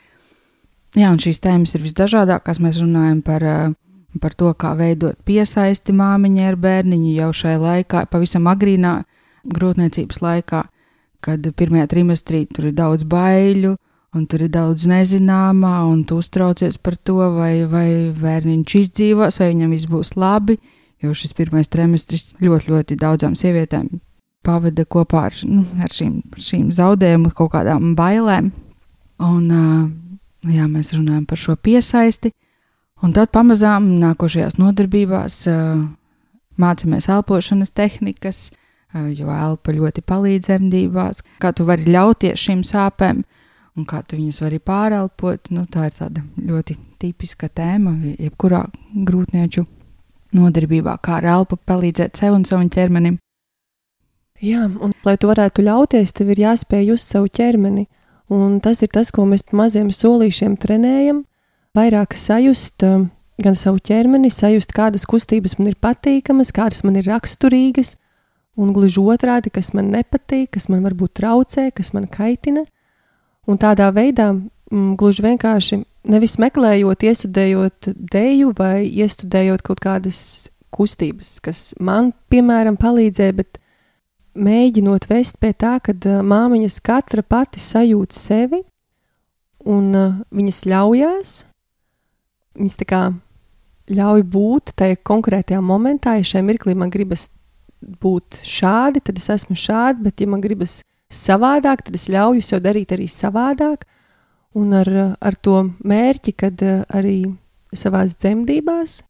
Jā, 0.96 1.10
un 1.12 1.20
šīs 1.20 1.42
tēmas 1.44 1.76
ir 1.76 1.84
visdažādākās. 1.84 2.62
Mēs 2.64 2.80
runājam 2.80 3.20
par, 3.24 3.44
eh, 3.44 3.74
par 4.22 4.34
to, 4.34 4.54
kā 4.54 4.76
veidot 4.80 5.18
piesaisti 5.26 5.92
māmiņai 5.92 6.48
ar 6.48 6.56
bērniņu 6.56 7.16
jau 7.16 7.32
šai 7.34 7.58
laikā, 7.60 8.06
pavisam 8.10 8.48
agrīnā 8.48 9.04
grūtniecības 9.46 10.22
laikā, 10.22 10.64
kad 11.22 11.42
pirmajā 11.42 11.88
trimestrī 11.88 12.48
tur 12.48 12.66
ir 12.66 12.72
daudz 12.72 13.04
baiļu, 13.04 13.76
un 14.16 14.26
tur 14.26 14.46
ir 14.46 14.50
daudz 14.50 14.86
nezināmā, 14.88 15.92
un 15.92 16.06
tu 16.06 16.16
uztraucies 16.22 16.78
par 16.78 16.96
to, 16.96 17.20
vai, 17.36 17.66
vai 17.66 18.14
bērniņš 18.16 18.76
izdzīvos, 18.80 19.40
vai 19.40 19.52
viņam 19.52 19.76
viss 19.76 19.92
būs 19.92 20.16
labi, 20.16 20.58
jo 21.04 21.12
šis 21.12 21.34
pirmais 21.34 21.68
trimestris 21.68 22.34
ļoti, 22.40 22.72
ļoti 22.72 22.96
daudzām 22.96 23.36
sievietēm 23.36 24.00
pavada 24.46 24.86
kopā 24.86 25.26
ar, 25.28 25.34
nu, 25.44 25.66
ar 25.82 25.92
šīm, 25.92 26.22
šīm 26.38 26.70
zaudējumu, 26.72 27.34
kaut 27.36 27.52
kādām 27.52 27.96
bailēm. 27.98 28.52
Un, 29.26 29.44
uh, 29.50 30.05
Jā, 30.46 30.68
mēs 30.70 30.94
runājam 30.94 31.26
par 31.26 31.40
šo 31.42 31.56
piesaisti, 31.58 32.30
un 33.02 33.14
tad 33.16 33.32
pamazām 33.34 33.88
nākošajās 34.02 34.60
nodarbībās 34.62 35.40
mācāmies 36.62 37.10
elpošanas 37.10 37.74
tehnikas, 37.76 38.52
jo 39.18 39.32
elpa 39.34 39.74
ļoti 39.76 40.04
palīdz 40.06 40.50
dzemdībās, 40.50 41.24
kā 41.42 41.52
tu 41.56 41.66
vari 41.68 41.90
ļauties 41.90 42.40
šīm 42.40 42.62
sāpēm 42.68 43.24
un 43.76 43.88
kā 43.90 44.02
tu 44.08 44.20
viņus 44.20 44.40
vari 44.44 44.62
pārelpot. 44.64 45.50
Nu, 45.52 45.66
tā 45.72 45.90
ir 45.90 45.98
tāda 45.98 46.24
ļoti 46.40 46.78
tipiska 47.02 47.50
tēma, 47.52 47.98
jebkurā 48.16 48.64
grūtnieču 49.08 49.66
nodarbībā, 50.36 50.98
kā 51.04 51.20
ar 51.20 51.30
elpu 51.36 51.58
palīdzēt 51.58 52.22
sev 52.22 52.38
un 52.38 52.46
savam 52.48 52.70
ķermenim. 52.72 53.18
Jā, 54.44 54.66
un 54.68 54.92
lai 55.08 55.16
tu 55.20 55.30
varētu 55.30 55.64
ļauties, 55.64 56.12
tev 56.16 56.34
ir 56.34 56.44
jāspēj 56.44 56.90
just 56.92 57.12
savu 57.12 57.30
ķermeni. 57.32 57.88
Un 58.32 58.60
tas 58.64 58.82
ir 58.82 58.90
tas, 58.90 59.12
ko 59.14 59.28
mēs 59.30 59.46
maziem 59.54 59.92
solīšiem 59.94 60.56
trenējam, 60.58 61.24
vairāk 61.78 62.16
sajust 62.18 62.86
um, 62.88 63.10
gan 63.42 63.58
savu 63.60 63.82
ķermeni, 63.84 64.32
sajust, 64.34 64.74
kādas 64.74 65.06
kustības 65.10 65.58
man 65.60 65.70
ir 65.70 65.78
patīkamas, 65.82 66.54
kādas 66.56 66.82
man 66.88 66.98
ir 66.98 67.06
raksturīgas, 67.10 67.96
un 68.58 68.72
gluži 68.74 69.04
otrādi, 69.04 69.52
kas 69.54 69.74
man 69.76 69.92
nepatīk, 69.94 70.54
kas 70.56 70.70
man 70.72 70.86
varbūt 70.86 71.18
traucē, 71.20 71.70
kas 71.76 71.92
man 71.94 72.08
kaitina. 72.12 72.66
Un 73.46 73.60
tādā 73.62 73.92
veidā, 73.94 74.32
mm, 74.72 74.96
gluži 74.98 75.26
vienkārši 75.28 75.84
nevis 76.10 76.38
meklējot, 76.42 77.06
iestudējot 77.06 77.92
deju 77.94 78.54
vai 78.58 78.88
iestudējot 78.88 79.62
kaut 79.66 79.84
kādas 79.84 80.50
kustības, 80.76 81.40
kas 81.44 81.74
man, 81.80 82.14
piemēram, 82.32 82.78
palīdzēja, 82.80 83.36
bet 83.38 83.60
mēģinot 84.36 85.08
vest 85.10 85.40
pie 85.42 85.54
tā, 85.56 85.78
ka 85.84 85.96
uh, 85.96 86.22
māmiņas 86.26 86.80
katra 86.86 87.24
pati 87.24 87.62
sajūt 87.64 88.16
sevi 88.16 88.62
un 89.66 89.92
uh, 89.96 90.18
viņas 90.36 90.64
ļaujās. 90.70 91.36
Viņas 92.56 92.80
tā 92.80 92.88
kā 92.88 93.02
ļauj 93.92 94.26
būt 94.32 94.76
tajā 94.80 95.00
konkrētajā 95.06 95.62
momentā, 95.62 96.16
ja 96.20 96.28
šajā 96.28 96.46
mirklī 96.46 96.76
man 96.78 96.92
gribas 96.94 97.30
būt 98.02 98.40
šādi, 98.48 99.04
tad 99.04 99.20
es 99.20 99.30
esmu 99.34 99.58
šādi, 99.60 100.06
bet 100.08 100.24
ja 100.24 100.30
man 100.32 100.42
gribas 100.42 100.80
savādāk, 101.12 101.84
tad 101.86 101.98
es 101.98 102.08
ļauju 102.10 102.44
sev 102.46 102.64
darīt 102.66 102.96
arī 102.96 103.10
savādāk. 103.12 103.86
Un 104.56 104.72
ar, 104.72 104.88
ar 105.20 105.36
to 105.44 105.58
mērķi, 105.84 106.32
kad 106.40 106.62
uh, 106.64 106.86
arī 106.96 107.26
savā 107.76 108.06
dzemdībās, 108.08 109.02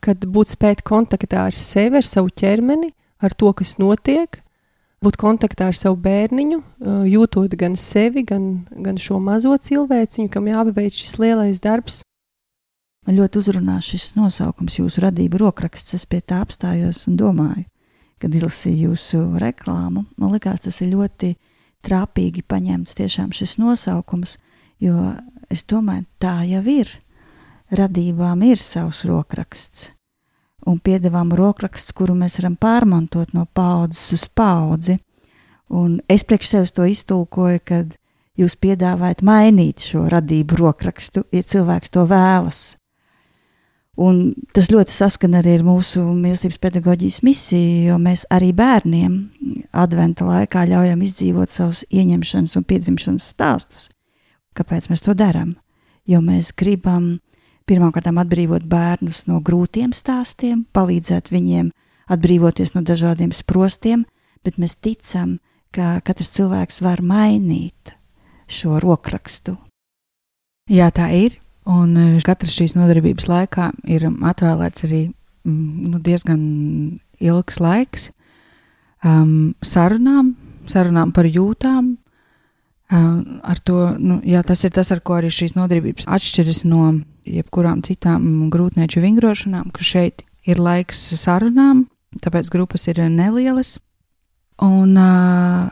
kad 0.00 0.22
būt 0.24 0.54
spēt 0.54 0.84
kontaktā 0.86 1.44
ar 1.48 1.56
sevi, 1.56 2.00
ar 2.00 2.06
savu 2.06 2.32
ķermeni, 2.32 2.92
ar 3.20 3.34
to, 3.36 3.50
kas 3.52 3.76
notiek, 3.82 4.40
būt 5.04 5.18
kontaktā 5.20 5.70
ar 5.70 5.76
savu 5.76 5.98
bērniņu, 6.02 6.58
jūtot 7.08 7.54
gan 7.58 7.76
sevi, 7.78 8.24
gan, 8.26 8.66
gan 8.70 8.98
šo 9.00 9.20
mazo 9.22 9.54
cilvēciņu, 9.54 10.30
kam 10.32 10.50
jāpaveic 10.50 10.96
šis 10.98 11.18
lielais 11.22 11.62
darbs. 11.62 12.00
Man 13.06 13.16
ļoti 13.16 13.40
uzrunā 13.40 13.78
šis 13.84 14.10
nosaukums, 14.18 14.80
jūsu 14.80 15.02
radība 15.06 15.40
rokraksts. 15.40 15.96
Es 15.96 16.04
pie 16.04 16.20
tā 16.20 16.42
apstājos 16.44 17.06
un 17.08 17.16
domāju, 17.20 17.64
kad 18.20 18.34
izlasīju 18.34 18.90
jūsu 18.90 19.22
reklāmu. 19.40 20.04
Man 20.20 20.34
liekas, 20.34 20.66
tas 20.66 20.82
ir 20.84 20.92
ļoti 20.92 21.34
trāpīgi 21.86 22.44
paņemts 22.44 22.98
tiešām 22.98 23.30
šis 23.32 23.56
nosaukums, 23.62 24.36
jo 24.82 25.12
es 25.48 25.64
domāju, 25.64 26.04
tā 26.20 26.42
jau 26.50 26.64
ir. 26.68 26.90
Radībām 27.68 28.42
ir 28.48 28.60
savs 28.60 29.04
rokraksts 29.08 29.92
un 30.66 30.80
piedāvām 30.82 31.30
rokraksts, 31.36 31.94
kuru 31.96 32.16
mēs 32.18 32.38
varam 32.40 32.56
pārmantot 32.56 33.34
no 33.36 33.46
paudzes 33.54 34.12
uz 34.16 34.26
paudzi. 34.26 34.98
Un 35.68 35.98
es 36.08 36.24
priekš 36.24 36.54
sevis 36.54 36.74
to 36.74 36.86
iztulkoju, 36.88 37.60
kad 37.64 37.94
jūs 38.38 38.56
piedāvājat 38.56 39.22
mainīt 39.26 39.84
šo 39.84 40.06
radību 40.08 40.58
rokrakstu, 40.62 41.26
ja 41.32 41.42
cilvēks 41.42 41.92
to 41.94 42.06
vēlas. 42.08 42.62
Un 43.98 44.36
tas 44.54 44.68
ļoti 44.70 44.94
saskana 44.94 45.40
arī 45.40 45.56
ar 45.58 45.64
mūsu 45.66 46.04
mīlestības 46.14 46.60
pedagoģijas 46.62 47.22
misiju, 47.26 47.88
jo 47.90 47.96
mēs 47.98 48.22
arī 48.30 48.52
bērniem 48.54 49.16
adventa 49.74 50.26
laikā 50.28 50.68
ļaujam 50.70 51.02
izdzīvot 51.02 51.50
savus 51.50 51.82
ieņemšanas 51.90 52.54
un 52.60 52.66
piedzimšanas 52.70 53.26
stāstus. 53.34 53.88
Kāpēc 54.54 54.86
mēs 54.92 55.02
to 55.02 55.16
darām? 55.18 55.56
Jo 56.06 56.22
mēs 56.22 56.52
gribam 56.54 57.16
pirmkārt 57.68 58.08
atbrīvot 58.08 58.64
bērnus 58.68 59.26
no 59.28 59.42
grūtiem 59.44 59.92
stāstiem, 59.96 60.64
palīdzēt 60.72 61.30
viņiem 61.34 61.70
atbrīvoties 62.08 62.74
no 62.74 62.82
dažādiem 62.82 63.34
sprostiem, 63.36 64.06
bet 64.44 64.56
mēs 64.56 64.78
ticam, 64.80 65.38
ka 65.74 65.98
katrs 66.04 66.32
cilvēks 66.36 66.80
var 66.84 67.02
mainīt 67.04 67.92
šo 68.48 68.78
rokrakstu. 68.80 69.58
Jā, 70.68 70.88
tā 70.92 71.10
ir. 71.16 71.36
Un 71.68 71.92
e, 72.00 72.06
katras 72.24 72.54
šīs 72.56 72.74
nodarbības 72.78 73.26
laikā 73.28 73.70
ir 73.92 74.06
atvēlēts 74.08 74.86
arī 74.88 75.02
mm, 75.44 75.88
nu, 75.92 76.00
diezgan 76.00 76.40
ilgs 77.20 77.58
laiks 77.60 78.08
um, 79.04 79.52
sarunām, 79.60 80.32
sarunām 80.68 81.12
par 81.12 81.28
jūtām. 81.28 81.96
Um, 82.88 83.42
to, 83.68 83.78
nu, 84.00 84.16
jā, 84.24 84.40
tas 84.46 84.64
ir 84.64 84.72
tas, 84.72 84.88
ar 84.94 85.02
ko 85.04 85.18
arī 85.18 85.28
šīs 85.28 85.52
nodarbības 85.58 86.06
atšķiras 86.08 86.62
no 86.64 86.94
jebkurām 87.28 87.82
citām 87.84 88.48
grūtnieču 88.48 89.02
vingrošanām, 89.04 89.68
ka 89.76 89.84
šeit 89.84 90.24
ir 90.48 90.60
laiks 90.62 91.02
sarunām, 91.20 91.84
tāpēc 92.24 92.48
grupas 92.48 92.88
ir 92.88 93.02
nelielas. 93.12 93.76
Un 94.64 94.96
uh, 94.96 95.68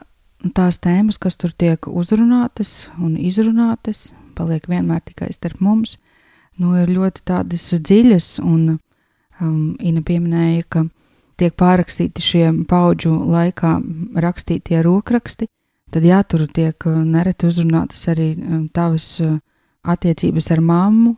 tās 0.55 0.77
tēmas, 0.79 1.17
kas 1.19 1.41
tur 1.41 1.57
tiek 1.57 1.89
uzrunātas 1.89 2.91
un 3.01 3.17
izrunātas, 3.17 4.11
paliek 4.37 4.69
vienmēr 4.69 5.01
tikai 5.09 5.33
starp 5.33 5.65
mums, 5.65 5.97
nu, 6.61 6.75
ir 6.77 6.93
ļoti 6.93 7.25
tādas 7.25 7.65
dziļas. 7.81 8.29
Un 8.45 8.77
um, 8.77 9.73
Ina 9.81 10.05
pieminēja, 10.05 10.69
ka 10.69 10.85
tiek 11.41 11.57
pārrakstīti 11.57 12.23
šie 12.23 12.47
paudžu 12.69 13.17
laikā 13.25 13.79
rakstītie 14.21 14.85
rokraksti, 14.85 15.49
tad 15.91 16.05
jā, 16.05 16.23
tur 16.25 16.47
tiek 16.49 16.87
nereti 16.87 17.47
uzrunātas 17.49 18.09
arī 18.13 18.33
tavas 18.75 19.21
attiecības 19.87 20.51
ar 20.55 20.61
mammu, 20.61 21.17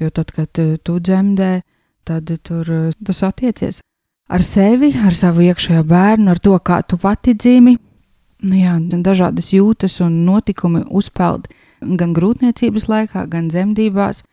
Jo 0.00 0.10
tad, 0.10 0.32
kad 0.34 0.50
tu 0.82 0.98
dzemdē, 0.98 1.60
tad 2.04 2.30
tur 2.42 2.70
tas 3.06 3.22
attiecies 3.22 3.78
ar 4.26 4.42
sevi, 4.42 4.90
ar 5.06 5.14
savu 5.14 5.44
iekšējo 5.44 5.84
bērnu, 5.86 6.30
ar 6.32 6.40
to, 6.42 6.56
kā 6.58 6.80
tu 6.82 6.98
pati 6.98 7.36
dzīvi. 7.38 7.76
Nu, 8.44 8.56
jā, 8.58 8.74
dažādas 9.06 9.52
jūtas 9.54 10.00
un 10.02 10.24
notikumi 10.26 10.82
uzpeld 10.90 11.46
gan 11.80 12.14
grūtniecības 12.16 12.88
laikā, 12.90 13.26
gan 13.30 13.48
dzemdībās. 13.52 14.24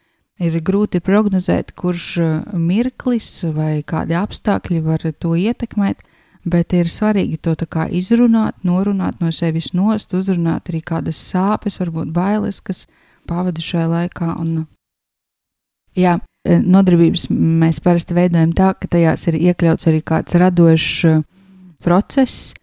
Ir 0.41 0.57
grūti 0.65 1.03
prognozēt, 1.05 1.75
kurš 1.77 2.15
mirklis 2.57 3.29
vai 3.53 3.83
kādi 3.85 4.17
apstākļi 4.17 4.81
var 4.81 5.05
to 5.21 5.35
ietekmēt, 5.37 6.01
bet 6.45 6.73
ir 6.73 6.89
svarīgi 6.89 7.37
to 7.37 7.55
izrunāt, 7.89 8.55
norunāt 8.63 9.21
no 9.21 9.31
sevis 9.31 9.73
nost, 9.73 10.13
uzrunāt 10.13 10.69
arī 10.69 10.81
kādas 10.81 11.17
sāpes, 11.17 11.79
varbūt 11.79 12.11
bailes, 12.13 12.61
kas 12.61 12.87
pavada 13.27 13.61
šajā 13.61 13.87
laikā. 13.87 14.35
Un 14.39 14.67
Jā, 15.97 16.15
e, 16.47 16.55
nodarbības 16.63 17.27
mēs 17.31 17.81
parasti 17.83 18.15
veidojam 18.15 18.53
tā, 18.55 18.71
ka 18.79 18.87
tajās 18.91 19.27
ir 19.27 19.37
iekļauts 19.41 19.89
arī 19.91 19.99
kāds 20.07 20.37
radošs 20.39 20.91
e, 21.07 21.15
process. 21.83 22.53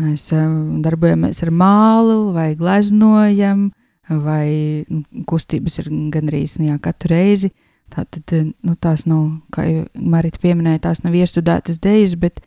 Mēs 0.00 0.26
e, 0.34 0.40
darbojamies 0.82 1.42
ar 1.46 1.52
mālu, 1.54 2.32
vai 2.34 2.54
gleznojam, 2.58 3.68
vai 4.10 4.48
nu, 4.88 5.04
kustības 5.30 5.78
ir 5.84 5.92
gandrīz 6.14 6.58
nu 6.58 6.72
jā, 6.72 6.80
katru 6.82 7.14
reizi. 7.14 7.52
Tātad 7.94 8.32
nu, 8.34 8.74
tās 8.80 9.04
nav, 9.06 9.28
kā 9.54 9.68
jau 9.68 9.84
Marita 9.94 10.40
pieminēja, 10.42 10.88
tās 10.88 11.04
nav 11.04 11.14
iestudētas 11.14 11.78
idejas, 11.78 12.16
bet 12.18 12.42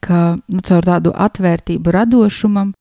ka, 0.00 0.36
nu, 0.48 0.62
caur 0.64 0.86
tādu 0.86 1.12
atvērtību 1.12 1.92
radošumam, 1.94 2.72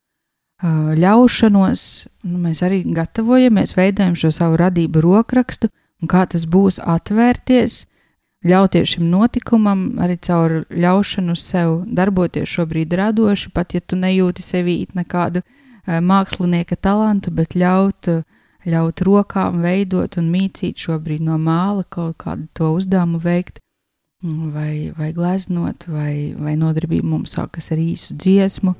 ļaušanos, 0.95 1.81
nu, 2.23 2.37
mēs 2.45 2.63
arī 2.63 2.83
gatavojamies, 2.95 3.75
veidojam 3.75 4.15
šo 4.15 4.31
savu 4.31 4.57
radību 4.61 5.03
rokrakstu, 5.03 5.69
un 6.01 6.11
kā 6.11 6.23
tas 6.31 6.47
būs 6.47 6.79
atvērties, 6.79 7.83
ļauties 8.45 8.95
šim 8.95 9.09
notikumam, 9.11 9.83
arī 9.99 10.15
caur 10.21 10.63
ļaušanu 10.69 11.35
sev 11.39 11.83
darboties 11.97 12.49
šobrīd 12.49 12.93
radoši, 12.95 13.51
pat 13.51 13.75
ja 13.75 13.81
tu 13.81 13.99
nejūti 13.99 14.45
sevī 14.45 14.77
nekādu 14.95 15.41
uh, 15.41 15.61
mākslinieka 15.85 16.75
talantu, 16.75 17.31
bet 17.31 17.55
ļaut, 17.55 18.09
ļaut 18.65 19.01
rokām 19.05 19.61
veidot 19.61 20.17
un 20.17 20.31
mīcīt 20.31 20.77
šobrīd 20.77 21.21
no 21.21 21.37
māla 21.37 21.85
kaut 21.89 22.17
kādu 22.17 22.47
to 22.53 22.73
uzdevumu 22.73 23.19
veikt. 23.19 23.59
Vai, 24.25 24.91
vai 24.97 25.11
gleznot, 25.13 25.85
vai, 25.91 26.33
vai 26.41 26.55
nodarbība 26.57 27.05
mums 27.05 27.35
sākas 27.37 27.69
ar 27.75 27.77
īsu 27.77 28.15
dziesmu, 28.17 28.73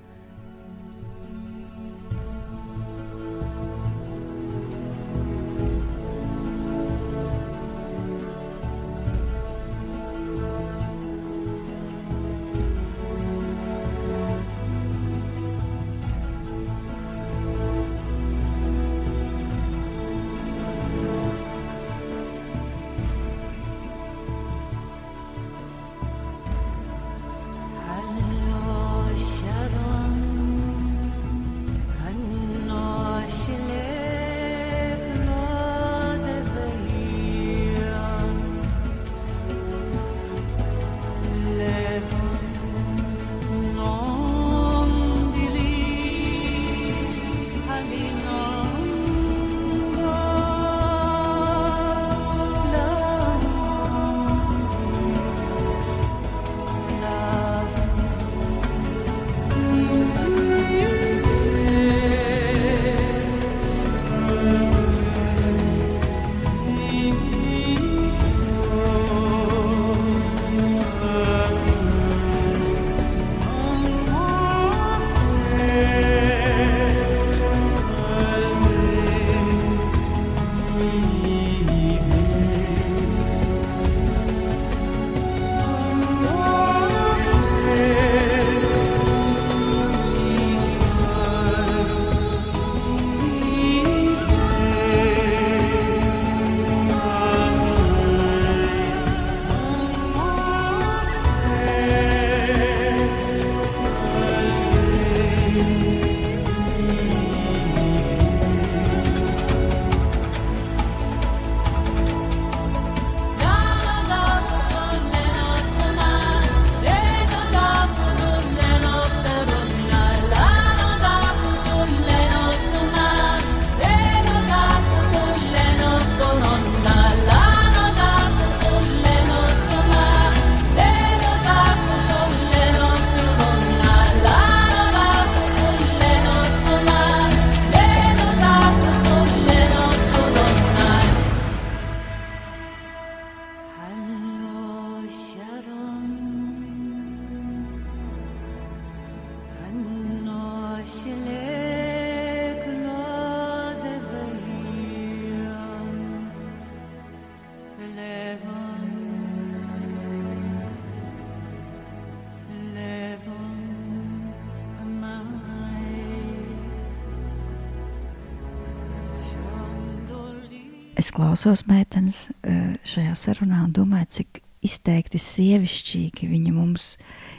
es 171.06 171.12
klausos 171.14 171.62
meitenes 171.70 172.32
eh, 172.42 172.78
šajā 172.82 173.14
sarunā 173.20 173.60
un 173.68 173.74
domāju, 173.76 174.08
cik 174.18 174.40
izteikti 174.66 175.20
sievišķīgi 175.22 176.26
viņa 176.32 176.54
mums 176.56 176.96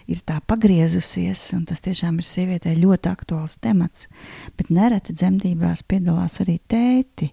ir 0.07 0.21
tā 0.23 0.37
pagriezusies, 0.47 1.41
un 1.57 1.65
tas 1.67 1.83
tiešām 1.83 2.21
ir 2.21 2.29
sievietei 2.29 2.77
ļoti 2.79 3.11
aktuāls 3.11 3.57
temats. 3.59 4.07
Bet 4.55 4.71
nereti 4.71 5.17
dzemdībās 5.17 5.83
piedalās 5.91 6.39
arī 6.45 6.61
tēti. 6.71 7.33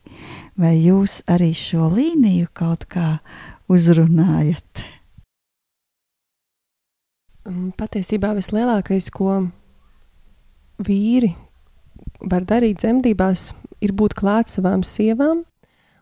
Vai 0.57 0.73
jūs 0.79 1.19
arī 1.29 1.51
šo 1.53 1.91
līniju 1.93 2.49
kaut 2.57 2.87
kā 2.89 3.19
uzrunājat? 3.69 4.87
Mm, 7.45 7.71
patiesībā 7.77 8.33
vislielākais, 8.39 9.13
ko 9.13 9.43
vīri 10.81 11.35
var 12.25 12.49
darīt 12.49 12.81
dzemdībās, 12.81 13.51
ir 13.85 13.93
būt 13.93 14.17
klāt 14.17 14.49
savām 14.49 14.81
sievām 14.87 15.43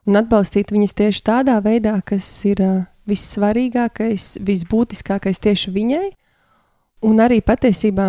un 0.09 0.19
atbalstīt 0.21 0.73
viņas 0.73 0.97
tieši 0.97 1.23
tādā 1.27 1.57
veidā, 1.63 1.97
kas 2.05 2.27
ir 2.49 2.61
uh, 2.65 2.79
vissvarīgākais, 3.09 4.35
visbūtiskākais 4.45 5.41
tieši 5.43 5.73
viņai. 5.75 6.07
Un 7.07 7.21
arī 7.23 7.41
patiesībā, 7.45 8.07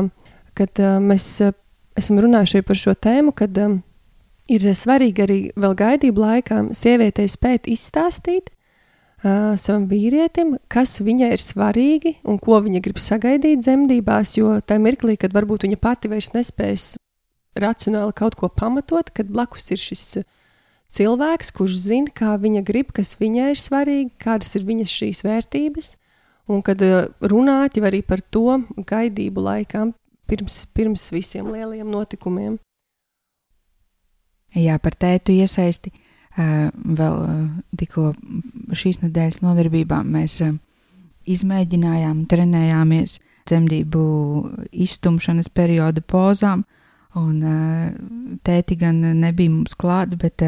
kad 0.59 0.83
uh, 0.83 0.98
mēs 1.02 1.26
uh, 1.44 1.55
esam 1.98 2.20
runājuši 2.22 2.64
par 2.66 2.81
šo 2.81 2.94
tēmu, 2.94 3.35
kad 3.37 3.57
um, 3.61 3.78
ir 4.52 4.66
svarīgi 4.76 5.24
arī 5.24 5.38
vēl 5.57 5.76
gaidību 5.78 6.26
laikā 6.26 6.64
sievietei 6.76 7.28
spēt 7.31 7.68
izstāstīt 7.72 8.50
uh, 8.50 9.55
savam 9.61 9.87
vīrietim, 9.90 10.57
kas 10.72 10.98
viņai 11.05 11.33
ir 11.37 11.44
svarīgi 11.44 12.16
un 12.28 12.40
ko 12.42 12.61
viņa 12.64 12.83
grib 12.85 13.00
sagaidīt 13.00 13.64
dzemdībās, 13.64 14.37
jo 14.40 14.59
tajā 14.61 14.83
mirklī, 14.83 15.16
kad 15.20 15.35
varbūt 15.37 15.68
viņa 15.68 15.81
pati 15.81 16.12
vairs 16.12 16.33
nespēs 16.37 16.92
racionāli 17.52 18.14
kaut 18.16 18.37
ko 18.40 18.48
pamatot, 18.48 19.12
kad 19.12 19.28
blakus 19.28 19.68
ir 19.74 19.81
šis 19.81 20.22
cilvēks, 20.92 21.52
kurš 21.57 21.78
zina, 21.87 22.12
kā 22.14 22.37
viņa 22.40 22.62
grib, 22.66 22.92
kas 22.94 23.16
viņai 23.20 23.52
ir 23.55 23.61
svarīgi, 23.61 24.12
kādas 24.22 24.55
ir 24.59 24.66
viņas 24.68 24.92
šīs 25.00 25.22
vērtības, 25.26 25.94
un 26.52 26.62
kad 26.66 26.83
runāt 27.20 27.78
jau 27.78 27.87
arī 27.88 28.02
par 28.05 28.20
to 28.20 28.61
gaidību 28.76 29.46
laikām 29.48 29.94
pirms, 30.28 30.66
pirms 30.74 31.09
visiem 31.14 31.48
lielajiem 31.52 31.88
notikumiem. 31.90 32.59
Jā, 34.52 34.76
par 34.83 34.96
tētu 35.00 35.33
iesaisti 35.33 35.92
vēl 36.37 37.16
tikko 37.81 38.12
šīs 38.76 39.02
nedēļas 39.02 39.40
nodarbībām 39.44 40.12
mēs 40.12 40.38
izmēģinājām, 41.28 42.24
trenējāmies 42.28 43.18
dzemdību 43.48 44.02
iztumšanas 44.85 45.48
perioda 45.52 46.02
pozām, 46.05 46.64
un 47.18 48.38
tēti 48.44 48.78
gan 48.81 49.00
nebija 49.20 49.52
mums 49.52 49.76
klāti, 49.78 50.16
bet 50.20 50.44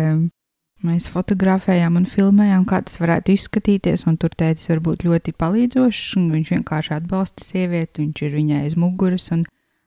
mēs 0.84 1.08
fotografējām 1.12 1.96
un 1.98 2.06
filmējām, 2.08 2.66
kā 2.68 2.80
tas 2.84 3.00
varētu 3.00 3.34
izskatīties, 3.34 4.04
tur 4.20 4.34
tētis 4.36 4.68
var 4.70 4.82
būt 4.84 5.04
ļoti 5.06 5.34
palīdzošs, 5.40 6.14
viņš 6.32 6.52
vienkārši 6.56 6.94
atbalsta 6.98 7.44
sievieti, 7.44 8.04
viņš 8.04 8.22
ir 8.26 8.36
viņai 8.38 8.60
aiz 8.66 8.76
muguras, 8.80 9.30
un, 9.34 9.44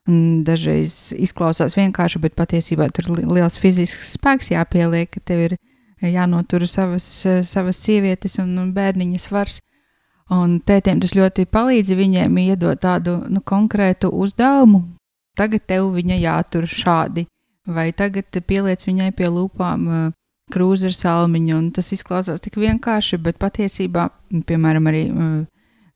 un 0.09 0.43
dažreiz 0.47 1.13
izklausās 1.15 1.77
vienkārši, 1.77 2.21
bet 2.23 2.35
patiesībā 2.39 2.89
tur 2.91 3.11
liels 3.19 3.59
fizisks 3.61 4.15
spēks 4.17 4.51
jāpieliek, 4.55 5.11
ka 5.13 5.23
tev 5.23 5.45
ir 5.45 5.57
jānotur 6.01 6.67
savas, 6.69 7.07
savas 7.47 7.79
sievietes 7.81 8.37
un 8.43 8.73
bērniņa 8.75 9.21
svars. 9.21 9.61
Un 10.33 10.57
tētiem 10.59 10.99
tas 10.99 11.13
ļoti 11.15 11.45
palīdz, 11.47 11.93
viņiem 11.95 12.37
iedot 12.43 12.81
tādu 12.83 13.21
nu, 13.31 13.39
konkrētu 13.39 14.11
uzdevumu. 14.11 14.83
Tagad 15.37 15.63
tev 15.69 15.93
viņa 15.95 16.17
jātur 16.19 16.65
šādi, 16.67 17.27
vai 17.63 17.91
tagad 17.95 18.35
pieliec 18.43 18.83
viņai 18.83 19.11
pie 19.15 19.29
lūpām 19.31 19.85
krūzi 20.53 20.89
ar 20.89 20.95
salmiņu, 20.95 21.55
un 21.57 21.69
tas 21.75 21.91
izklausās 21.95 22.41
tik 22.43 22.57
vienkārši, 22.61 23.19
bet 23.23 23.39
patiesībā, 23.41 24.07
piemēram, 24.47 24.89
arī 24.89 25.03
uh, 25.11 25.39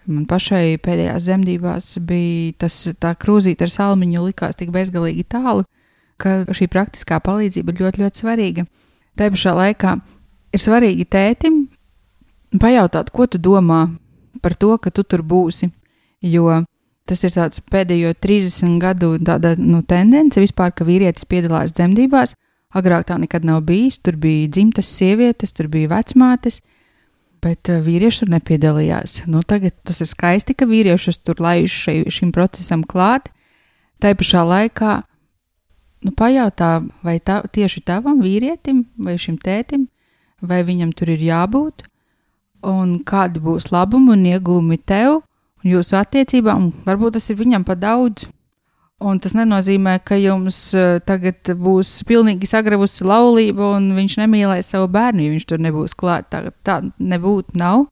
man 0.09 0.25
pašai 0.29 0.77
pēdējās 0.83 1.27
zemdībās 1.27 1.91
bija 2.07 2.55
tas 2.65 2.77
tā 2.99 3.13
krūzīte 3.19 3.67
ar 3.67 3.73
salmiņu 3.73 4.25
likās 4.27 4.57
tik 4.59 4.73
bezgalīgi 4.75 5.27
tālu, 5.31 5.65
ka 6.21 6.41
šī 6.53 6.67
praktiskā 6.71 7.21
palīdzība 7.23 7.73
ir 7.73 7.85
ļoti, 7.85 8.03
ļoti 8.03 8.23
svarīga. 8.23 8.65
Tā 9.17 9.29
pašā 9.33 9.55
laikā 9.57 9.95
ir 10.53 10.61
svarīgi 10.61 11.07
tētim 11.09 11.63
pajautāt, 12.61 13.11
ko 13.11 13.27
tu 13.27 13.39
domā 13.41 13.85
par 14.41 14.55
to, 14.55 14.75
ka 14.77 14.91
tu 14.91 15.03
tur 15.03 15.23
būsi. 15.23 15.71
Jo 16.21 16.61
tas 17.09 17.23
ir 17.25 17.33
tāds 17.33 17.61
pēdējo 17.71 18.13
30 18.23 18.77
gadu 18.81 19.15
tāda, 19.25 19.55
nu, 19.57 19.81
tendence 19.83 20.39
vispār, 20.39 20.71
ka 20.71 20.85
vīrietis 20.87 21.27
piedalās 21.27 21.73
dzemdībās. 21.75 22.35
Agrāk 22.77 23.07
tā 23.09 23.17
nekad 23.19 23.45
nav 23.47 23.63
bijis. 23.67 23.99
Tur 23.99 24.15
bija 24.21 24.47
dzimtas 24.47 24.87
sievietes, 24.87 25.51
tur 25.51 25.67
bija 25.71 25.91
vecmātes, 25.91 26.61
bet 27.43 27.71
uh, 27.71 27.81
vīrieši 27.83 28.23
tur 28.23 28.33
nepiedalījās. 28.35 29.21
Nu, 29.27 29.43
tagad 29.43 29.75
tas 29.87 30.01
ir 30.03 30.09
skaisti, 30.11 30.55
ka 30.55 30.69
vīriešus 30.69 31.21
tur 31.25 31.41
laiž 31.43 31.77
šai, 31.85 31.97
šim 32.13 32.31
procesam 32.35 32.85
klāt. 32.87 33.31
Tā 34.01 34.13
pašā 34.17 34.45
laikā 34.47 35.01
nu, 36.05 36.13
pajautā, 36.17 36.81
vai 37.05 37.19
tā, 37.19 37.41
tieši 37.45 37.83
tavam 37.85 38.21
vīrietim 38.23 38.85
vai 38.97 39.17
šim 39.21 39.37
tētim, 39.41 39.87
vai 40.41 40.63
viņam 40.65 40.93
tur 40.97 41.11
ir 41.13 41.21
jābūt, 41.21 41.85
un 42.65 42.99
kādi 43.05 43.41
būs 43.41 43.71
labumi 43.73 44.15
un 44.15 44.25
iegūmi 44.31 44.79
tev 44.85 45.21
un 45.21 45.69
jūsu 45.69 45.97
attiecībām. 45.99 46.71
Varbūt 46.85 47.17
tas 47.17 47.29
ir 47.29 47.39
viņam 47.41 47.65
pa 47.67 47.77
daudz. 47.77 48.27
Un 49.01 49.17
tas 49.17 49.33
nenozīmē, 49.33 49.95
ka 50.05 50.17
jums 50.19 50.59
uh, 50.77 50.99
tagad 51.01 51.49
būs 51.57 52.03
pilnīgi 52.05 52.49
sagravusi 52.49 53.05
laulība, 53.07 53.71
un 53.79 53.89
viņš 53.97 54.19
nemīlēs 54.21 54.69
savu 54.75 54.91
bērnu, 54.93 55.25
ja 55.25 55.33
viņš 55.33 55.47
tur 55.49 55.63
nebūs 55.65 55.97
klāt. 55.97 56.29
Tā, 56.29 56.51
tā 56.61 56.77
nebūtu 57.01 57.57
nav. 57.57 57.87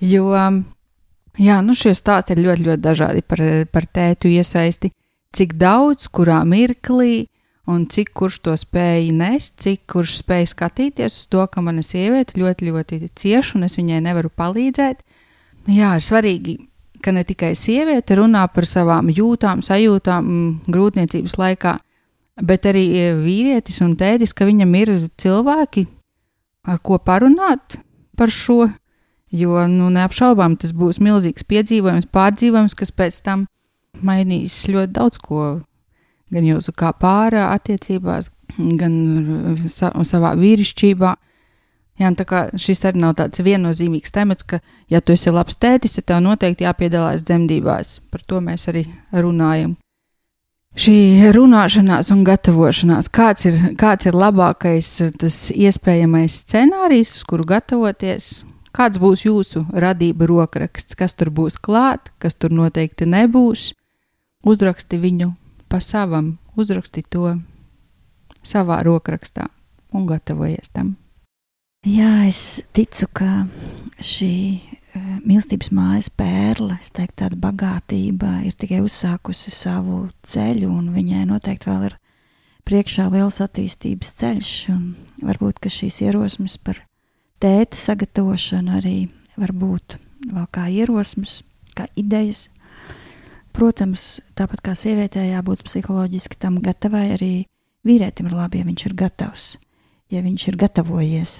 Jo, 0.00 0.32
jā, 1.38 1.58
nu 1.62 1.76
šie 1.76 1.92
stāsti 1.94 2.34
ir 2.34 2.42
ļoti, 2.46 2.66
ļoti 2.66 2.82
dažādi 2.82 3.22
par, 3.22 3.42
par 3.70 3.86
tētu 3.86 4.32
iesaisti. 4.32 4.90
Cik 5.36 5.54
daudz, 5.60 6.08
kurā 6.10 6.40
mirklī, 6.48 7.28
un 7.70 7.84
cik 7.86 8.10
kurš 8.16 8.40
to 8.46 8.54
spēja 8.58 9.12
nest, 9.14 9.54
cik 9.62 9.84
kurš 9.92 10.16
spēja 10.24 10.48
skatīties 10.50 11.20
uz 11.20 11.28
to, 11.30 11.44
ka 11.46 11.62
mana 11.62 11.84
sieviete 11.86 12.40
ļoti, 12.40 12.70
ļoti 12.72 13.00
cieš 13.14 13.54
un 13.58 13.68
es 13.68 13.78
viņai 13.78 14.00
nevaru 14.08 14.32
palīdzēt. 14.34 15.04
Jā, 15.70 15.92
ir 16.00 16.04
svarīgi, 16.06 16.56
ka 17.02 17.12
ne 17.14 17.24
tikai 17.26 17.52
sieviete 17.58 18.18
runā 18.18 18.46
par 18.54 18.66
savām 18.68 19.10
jūtām, 19.12 19.62
sajūtām 19.66 20.26
mm, 20.26 20.50
grūtniecības 20.72 21.36
laikā, 21.40 21.76
bet 22.46 22.68
arī 22.70 22.84
e, 22.92 23.06
vīrietis 23.20 23.80
un 23.84 23.96
tētis, 24.00 24.34
ka 24.36 24.48
viņam 24.48 24.76
ir 24.80 24.92
cilvēki, 25.20 25.86
ar 26.68 26.80
ko 26.84 27.00
parunāt 27.02 27.80
par 28.16 28.32
šo. 28.32 28.68
Jo, 29.30 29.60
nu, 29.70 29.92
neapšaubām, 29.94 30.56
tas 30.58 30.72
būs 30.74 30.98
milzīgs 30.98 31.44
piedzīvojums, 31.46 32.08
pārdzīvojums, 32.10 32.74
kas 32.74 32.90
pēc 32.90 33.20
tam 33.22 33.44
mainīs 34.02 34.64
ļoti 34.66 34.90
daudz 34.96 35.20
ko 35.22 35.44
gan 36.34 36.46
jūsu 36.46 36.74
kā 36.74 36.90
pārā 36.98 37.50
attiecībās, 37.54 38.30
gan 38.80 38.94
sa 39.70 39.92
savā 40.06 40.34
vīrišķībā. 40.38 41.14
Jā, 42.00 42.08
tā 42.16 42.24
kā 42.24 42.46
šis 42.56 42.80
arī 42.88 43.02
nav 43.02 43.18
tāds 43.18 43.42
viennozīmīgs 43.44 44.14
temats, 44.14 44.46
ka, 44.48 44.62
ja 44.88 45.02
tu 45.04 45.12
esi 45.12 45.32
labs 45.34 45.58
tētis, 45.60 45.98
tad 45.98 46.06
tev 46.08 46.22
noteikti 46.24 46.64
jāpiedalās 46.64 47.26
dzemdībās. 47.28 47.98
Par 48.08 48.24
to 48.24 48.40
mēs 48.40 48.64
arī 48.72 48.86
runājam. 49.12 49.76
Šī 50.80 51.26
runāšanās 51.34 52.12
un 52.14 52.22
gatavošanās, 52.24 53.10
kāds 53.12 53.44
ir, 53.50 53.58
kāds 53.76 54.06
ir 54.06 54.16
labākais, 54.16 54.88
tas 55.18 55.38
iespējamais 55.50 56.38
scenārijs, 56.44 57.16
uz 57.18 57.26
kuru 57.28 57.44
gatavoties, 57.52 58.30
kāds 58.72 59.02
būs 59.02 59.26
jūsu 59.26 59.66
radība 59.74 60.30
rokraksts, 60.30 60.96
kas 60.96 61.18
tur 61.18 61.32
būs 61.34 61.58
klāt, 61.60 62.14
kas 62.22 62.38
tur 62.38 62.54
noteikti 62.54 63.10
nebūs. 63.10 63.72
Uzraksti 64.46 64.96
viņu 65.02 65.34
pa 65.68 65.82
savam, 65.84 66.38
uzraksti 66.56 67.04
to 67.10 67.34
savā 68.46 68.80
rokrakstā 68.86 69.50
un 69.92 70.08
gatavojies 70.08 70.72
tam. 70.72 70.99
Jā, 71.88 72.26
es 72.28 72.60
ticu, 72.76 73.06
ka 73.16 73.46
šī 74.04 74.34
uh, 74.60 75.06
mīlestības 75.24 75.70
mājas 75.72 76.10
pērle, 76.12 76.76
es 76.76 76.92
teiktu, 76.92 77.22
tāda 77.22 77.38
bagātība 77.40 78.42
ir 78.44 78.56
tikai 78.60 78.82
uzsākusi 78.84 79.52
savu 79.54 80.02
ceļu, 80.28 80.68
un 80.68 80.92
viņai 80.92 81.24
noteikti 81.30 81.70
vēl 81.70 81.88
ir 81.88 81.96
priekšā 82.68 83.08
liels 83.14 83.40
attīstības 83.40 84.12
ceļš. 84.20 84.52
Varbūt 85.24 85.70
šīs 85.72 86.02
ierosmes 86.04 86.58
par 86.60 86.82
tēta 87.40 87.80
sagatavošanu 87.80 88.76
arī 88.76 88.96
var 89.40 89.56
būt 89.56 89.96
vēl 90.28 90.48
kā 90.52 90.68
ierosmes, 90.68 91.40
kā 91.72 91.88
idejas 91.96 92.50
Protams, 93.56 94.20
tāpat 94.38 94.62
kā 94.62 94.74
sievietē 94.78 95.24
jābūt 95.26 95.64
psiholoģiski 95.66 96.38
tam 96.38 96.60
gatavai, 96.62 97.10
arī 97.16 97.32
vīrietim 97.86 98.30
ir 98.30 98.36
labi, 98.38 98.60
ja 98.62 98.68
viņš 98.68 98.84
ir 98.86 98.94
gatavs, 99.00 99.46
ja 100.12 100.22
viņš 100.22 100.46
ir 100.52 100.58
gatavojies, 100.60 101.32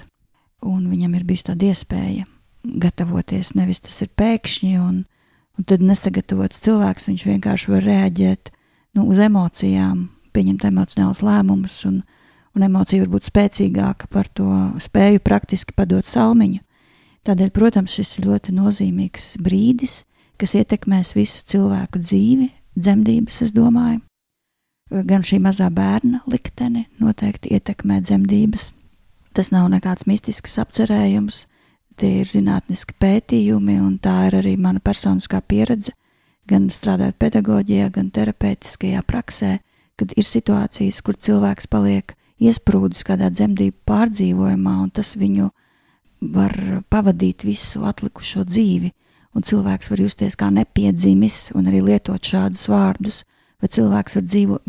un 0.67 0.87
viņam 0.91 1.17
ir 1.17 1.27
bijusi 1.29 1.49
tāda 1.51 1.71
iespēja 1.71 2.27
gatavoties. 2.65 3.55
Nevis 3.57 3.83
tas 3.85 4.01
ir 4.05 4.11
pēkšņi, 4.21 4.73
un, 4.81 5.03
un 5.59 5.69
tad 5.69 5.85
nesagatavots 5.85 6.63
cilvēks, 6.65 7.09
viņš 7.11 7.27
vienkārši 7.29 7.73
var 7.73 7.87
reaģēt 7.87 8.53
nu, 8.97 9.07
uz 9.07 9.21
emocijām, 9.23 10.09
pieņemt 10.35 10.67
emocionālus 10.71 11.23
lēmumus 11.27 11.79
un, 11.89 12.03
un 12.57 12.67
emocija 12.67 13.05
var 13.05 13.15
būt 13.15 13.31
spēcīgāka 13.31 14.11
par 14.13 14.29
to 14.29 14.51
spēju 14.83 15.23
praktiski 15.25 15.75
padot 15.77 16.07
salmiņu. 16.07 16.63
Tādēļ, 17.27 17.51
protams, 17.53 17.95
šis 17.99 18.17
ir 18.19 18.31
ļoti 18.31 18.55
nozīmīgs 18.57 19.35
brīdis, 19.45 20.05
kas 20.41 20.55
ietekmēs 20.57 21.13
visu 21.13 21.45
cilvēku 21.53 22.01
dzīvi, 22.01 22.49
dzemdības, 22.79 23.43
es 23.45 23.53
domāju. 23.53 24.01
Gan 24.91 25.23
šī 25.23 25.39
mazā 25.43 25.69
bērna 25.71 26.25
likteni 26.27 26.87
noteikti 26.99 27.53
ietekmē 27.55 28.01
dzemdības. 28.03 28.73
Tas 29.33 29.53
nav 29.55 29.69
nekāds 29.71 30.07
mistisks 30.11 30.59
apcerējums, 30.59 31.45
tie 32.01 32.21
ir 32.23 32.31
zinātniski 32.31 32.97
pētījumi, 32.99 33.79
un 33.83 33.99
tā 34.03 34.17
ir 34.29 34.41
arī 34.41 34.57
mana 34.59 34.83
personiskā 34.83 35.41
pieredze, 35.41 35.95
gan 36.51 36.71
strādājot 36.73 37.19
pedagoģijā, 37.21 37.91
gan 37.95 38.11
terapeitiskajā 38.11 39.03
praksē, 39.07 39.59
kad 40.01 40.15
ir 40.17 40.27
situācijas, 40.27 41.03
kur 41.05 41.15
cilvēks 41.15 41.69
paliek 41.71 42.17
iesprūdis 42.41 43.05
kādā 43.07 43.29
dzemdību 43.31 43.85
pārdzīvojumā, 43.87 44.77
un 44.83 44.91
tas 44.97 45.13
viņu 45.21 45.51
var 46.35 46.57
pavadīt 46.93 47.45
visu 47.47 47.85
atlikušo 47.87 48.45
dzīvi, 48.49 48.91
un 49.37 49.47
cilvēks 49.47 49.93
var 49.93 50.03
justies 50.03 50.37
kā 50.41 50.51
nepiedzimis 50.53 51.51
un 51.55 51.69
arī 51.71 51.85
lietot 51.87 52.33
šādus 52.33 52.67
vārdus, 52.73 53.23
vai 53.61 53.71
cilvēks 53.71 54.17
var 54.19 54.27
dzīvo, 54.27 54.61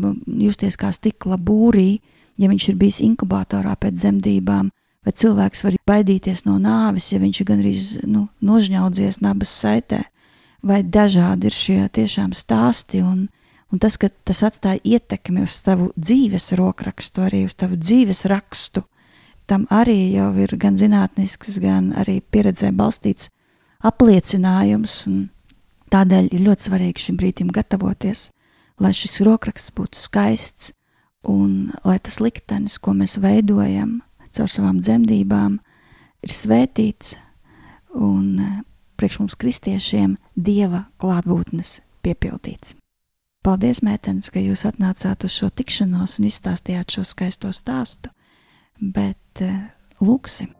justies 0.44 0.78
kā 0.80 0.92
stikla 0.94 1.40
būrī, 1.40 1.96
ja 2.38 2.48
viņš 2.48 2.68
ir 2.68 2.78
bijis 2.80 3.00
inkubatorā 3.04 3.74
pēc 3.80 3.98
dzemdībām, 3.98 4.70
vai 5.02 5.12
cilvēks 5.12 5.64
var 5.66 5.76
baidīties 5.88 6.44
no 6.46 6.58
nāves, 6.62 7.10
ja 7.12 7.20
viņš 7.22 7.40
ir 7.40 7.48
gandrīz 7.48 7.86
nu, 8.06 8.28
nožņaudzies 8.40 9.20
nabas 9.24 9.52
saitē, 9.62 10.02
vai 10.62 10.82
dažādi 10.82 11.50
ir 11.50 11.56
šie 11.56 11.80
tiešām 11.92 12.32
stāsti, 12.36 13.02
un, 13.02 13.26
un 13.72 13.82
tas, 13.82 13.98
ka 13.98 14.10
tas 14.24 14.44
atstāja 14.46 14.82
ietekmi 14.84 15.42
uz 15.42 15.58
tavu 15.66 15.90
dzīves 15.98 16.52
rokrakstu, 16.58 17.26
arī 17.26 17.44
uz 17.48 17.56
tavu 17.58 17.78
dzīves 17.80 18.24
rakstu, 18.30 18.84
tam 19.50 19.66
arī 19.74 20.14
jau 20.14 20.30
ir 20.38 20.54
gan 20.56 20.78
zinātnisks, 20.78 21.58
gan 21.62 21.90
arī 21.98 22.20
pieredzē 22.22 22.70
balstīts 22.72 23.32
apliecinājums, 23.82 25.02
tādēļ 25.92 26.30
ir 26.30 26.46
ļoti 26.46 26.68
svarīgi 26.68 27.08
šim 27.08 27.18
brīdim 27.18 27.50
gatavoties, 27.52 28.30
lai 28.80 28.94
šis 28.96 29.18
rokraksts 29.26 29.74
būtu 29.74 29.98
skaists, 29.98 30.70
un 31.28 31.70
lai 31.84 31.98
tas 32.02 32.18
liktenis, 32.20 32.78
ko 32.82 32.94
mēs 32.96 33.18
veidojam, 33.22 34.00
caur 34.32 34.50
savām 34.50 34.80
dzemdībām 34.82 35.58
ir 36.22 36.34
svētīts 36.34 37.16
un 37.94 38.38
eh, 38.40 38.60
priekš 38.96 39.20
mums 39.22 39.36
kristiešiem 39.38 40.16
dieva 40.36 40.86
klātbūtnes 41.02 41.80
piepildīts. 42.02 42.76
Paldies, 43.42 43.80
mētens, 43.82 44.30
ka 44.30 44.38
jūs 44.38 44.62
atnācāt 44.68 45.24
uz 45.26 45.34
šo 45.34 45.48
tikšanos 45.50 46.20
un 46.20 46.28
izstāstījāt 46.28 46.94
šo 46.94 47.02
skaisto 47.02 47.50
stāstu, 47.50 48.12
bet 48.78 49.42
uh, 49.42 49.56
lūksim! 49.98 50.52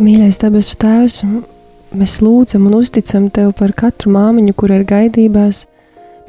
Mīļais 0.00 0.40
debesu 0.44 0.76
Tēvs, 0.80 1.22
mēs 1.96 2.20
lūdzam 2.22 2.68
un 2.70 2.78
uzticam 2.78 3.28
Tev 3.34 3.52
par 3.58 3.74
katru 3.76 4.12
māmiņu, 4.14 4.54
kur 4.58 4.72
ir 4.74 4.86
gaidībās, 4.88 5.64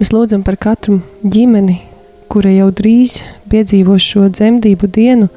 Mēs 0.02 0.10
lūdzam 0.16 0.42
par 0.42 0.56
katru 0.58 0.96
ģimeni, 1.22 1.76
kura 2.26 2.50
jau 2.50 2.72
drīz 2.74 3.20
piedzīvos 3.52 4.02
šo 4.02 4.24
dzemdību 4.34 4.88
dienu. 4.90 5.28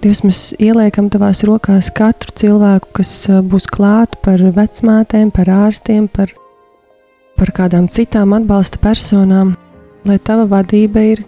Dievs, 0.00 0.22
mēs 0.24 0.40
ieliekam 0.56 1.10
tavās 1.12 1.42
rokās 1.44 1.90
katru 1.92 2.32
cilvēku, 2.40 2.88
kas 2.96 3.10
būs 3.44 3.66
klāt 3.68 4.16
par 4.24 4.40
vecmātēm, 4.56 5.28
par 5.36 5.52
ārstiem, 5.52 6.06
par, 6.08 6.32
par 7.36 7.52
kādām 7.58 7.90
citām 7.92 8.32
atbalsta 8.38 8.80
personām, 8.80 9.52
lai 10.08 10.16
tava 10.16 10.48
vadība 10.48 11.04
ir 11.10 11.20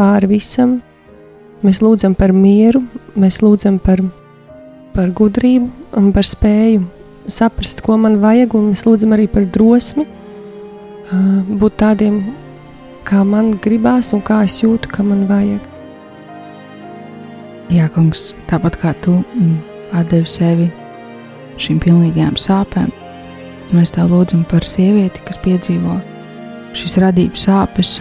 pāri 0.00 0.38
visam. 0.38 0.78
Mēs 1.60 1.82
lūdzam 1.84 2.16
par 2.16 2.32
mieru, 2.32 2.80
mēs 3.12 3.42
lūdzam 3.44 3.76
par, 3.76 4.00
par 4.94 5.12
gudrību 5.16 5.96
un 5.98 6.10
par 6.14 6.26
spēju 6.26 6.84
saprast, 7.30 7.82
ko 7.84 7.96
man 8.00 8.18
vajag, 8.22 8.54
un 8.58 8.70
mēs 8.72 8.84
lūdzam 8.86 9.14
arī 9.14 9.28
par 9.30 9.46
drosmi 9.54 10.06
būt 11.10 11.76
tādiem, 11.80 12.20
kā 13.06 13.24
man 13.26 13.52
gribās 13.62 14.12
un 14.14 14.22
kā 14.22 14.44
es 14.46 14.60
jūtu, 14.62 14.90
ka 14.92 15.02
man 15.06 15.26
vajag. 15.30 15.66
Jā, 17.70 17.86
kungs, 17.94 18.32
tāpat 18.50 18.78
kā 18.82 18.94
tu 19.02 19.16
mm, 19.20 19.56
atdevi 19.98 20.30
sevi 20.30 20.68
šīm 21.60 21.78
pilnīgajām 21.82 22.38
sāpēm, 22.38 22.90
mēs 23.74 23.94
tā 23.94 24.06
lūdzam 24.10 24.42
par 24.50 24.66
sievieti, 24.66 25.22
kas 25.26 25.38
piedzīvo 25.42 25.98
šīs 26.74 26.98
radības 27.02 27.46
sāpes. 27.46 27.96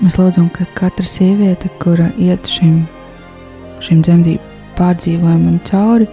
Mēs 0.00 0.16
lūdzam, 0.16 0.48
ka 0.52 0.68
katra 0.76 1.04
sieviete, 1.04 1.72
kura 1.80 2.08
iet 2.16 2.48
šim, 2.48 2.80
šim 3.84 4.04
dzemdību 4.04 4.49
pārdzīvojumam 4.80 5.60
cauri, 5.68 6.08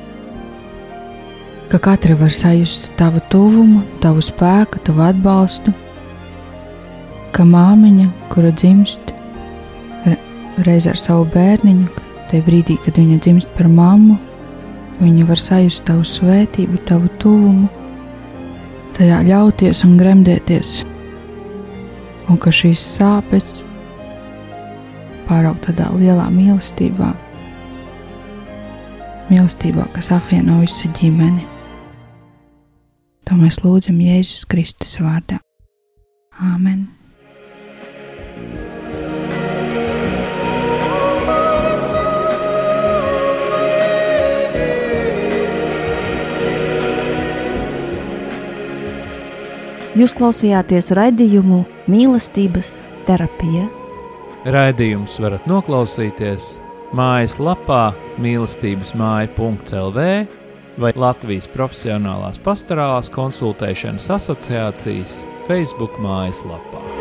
ka 1.72 1.80
katra 1.84 2.16
var 2.20 2.32
sajust 2.32 2.92
tavu 3.00 3.20
tuvumu, 3.32 3.82
tavu 4.04 4.24
spēku, 4.24 4.80
tavu 4.88 5.04
atbalstu, 5.08 5.74
ka 7.36 7.46
māmiņa, 7.48 8.08
kura 8.32 8.52
dzimst 8.56 9.14
reiz 10.66 10.88
ar 10.90 10.98
savu 10.98 11.28
bērniņu, 11.34 12.06
tajā 12.32 12.46
brīdī, 12.46 12.78
kad 12.86 12.98
viņa 12.98 13.20
dzimst 13.24 13.52
par 13.58 13.70
mammu, 13.72 14.18
viņa 15.02 15.28
var 15.30 15.42
sajust 15.42 15.86
tavu 15.90 16.06
svētību, 16.08 16.80
tavu 16.90 17.12
tuvumu, 17.22 17.68
tajā 18.98 19.22
ļauties 19.28 19.84
un 19.86 19.98
gremdēties, 20.00 20.74
un 22.32 22.42
ka 22.42 22.54
šīs 22.54 22.82
sāpes 22.98 23.58
pāraugt 25.28 25.68
tādā 25.68 25.92
lielā 26.00 26.30
mīlestībā, 26.34 27.12
mīlestībā, 29.32 29.88
kas 29.96 30.12
apvieno 30.16 30.62
visu 30.64 30.90
ģimeni. 30.98 31.46
To 33.28 33.36
mēs 33.36 33.60
lūdzam 33.64 34.00
Jēzus 34.00 34.46
Kristus 34.48 34.96
vārdā. 35.04 35.42
Āmen! 36.38 36.86
Jūs 49.98 50.14
klausījāties 50.14 50.92
raidījumu 50.94 51.64
mīlestības 51.90 52.76
terapija. 53.08 53.66
Raidījums 54.46 55.16
varat 55.24 55.48
noklausīties 55.50 56.52
mājaslapā 56.96 57.92
mīlestības 58.22 58.94
māja.lv 58.98 60.06
vai 60.78 60.92
Latvijas 60.96 61.50
Profesionālās 61.52 62.40
pastorālās 62.46 63.10
konsultēšanas 63.14 64.12
asociācijas 64.20 65.24
Facebook 65.50 65.98
mājaslapā. 66.04 66.97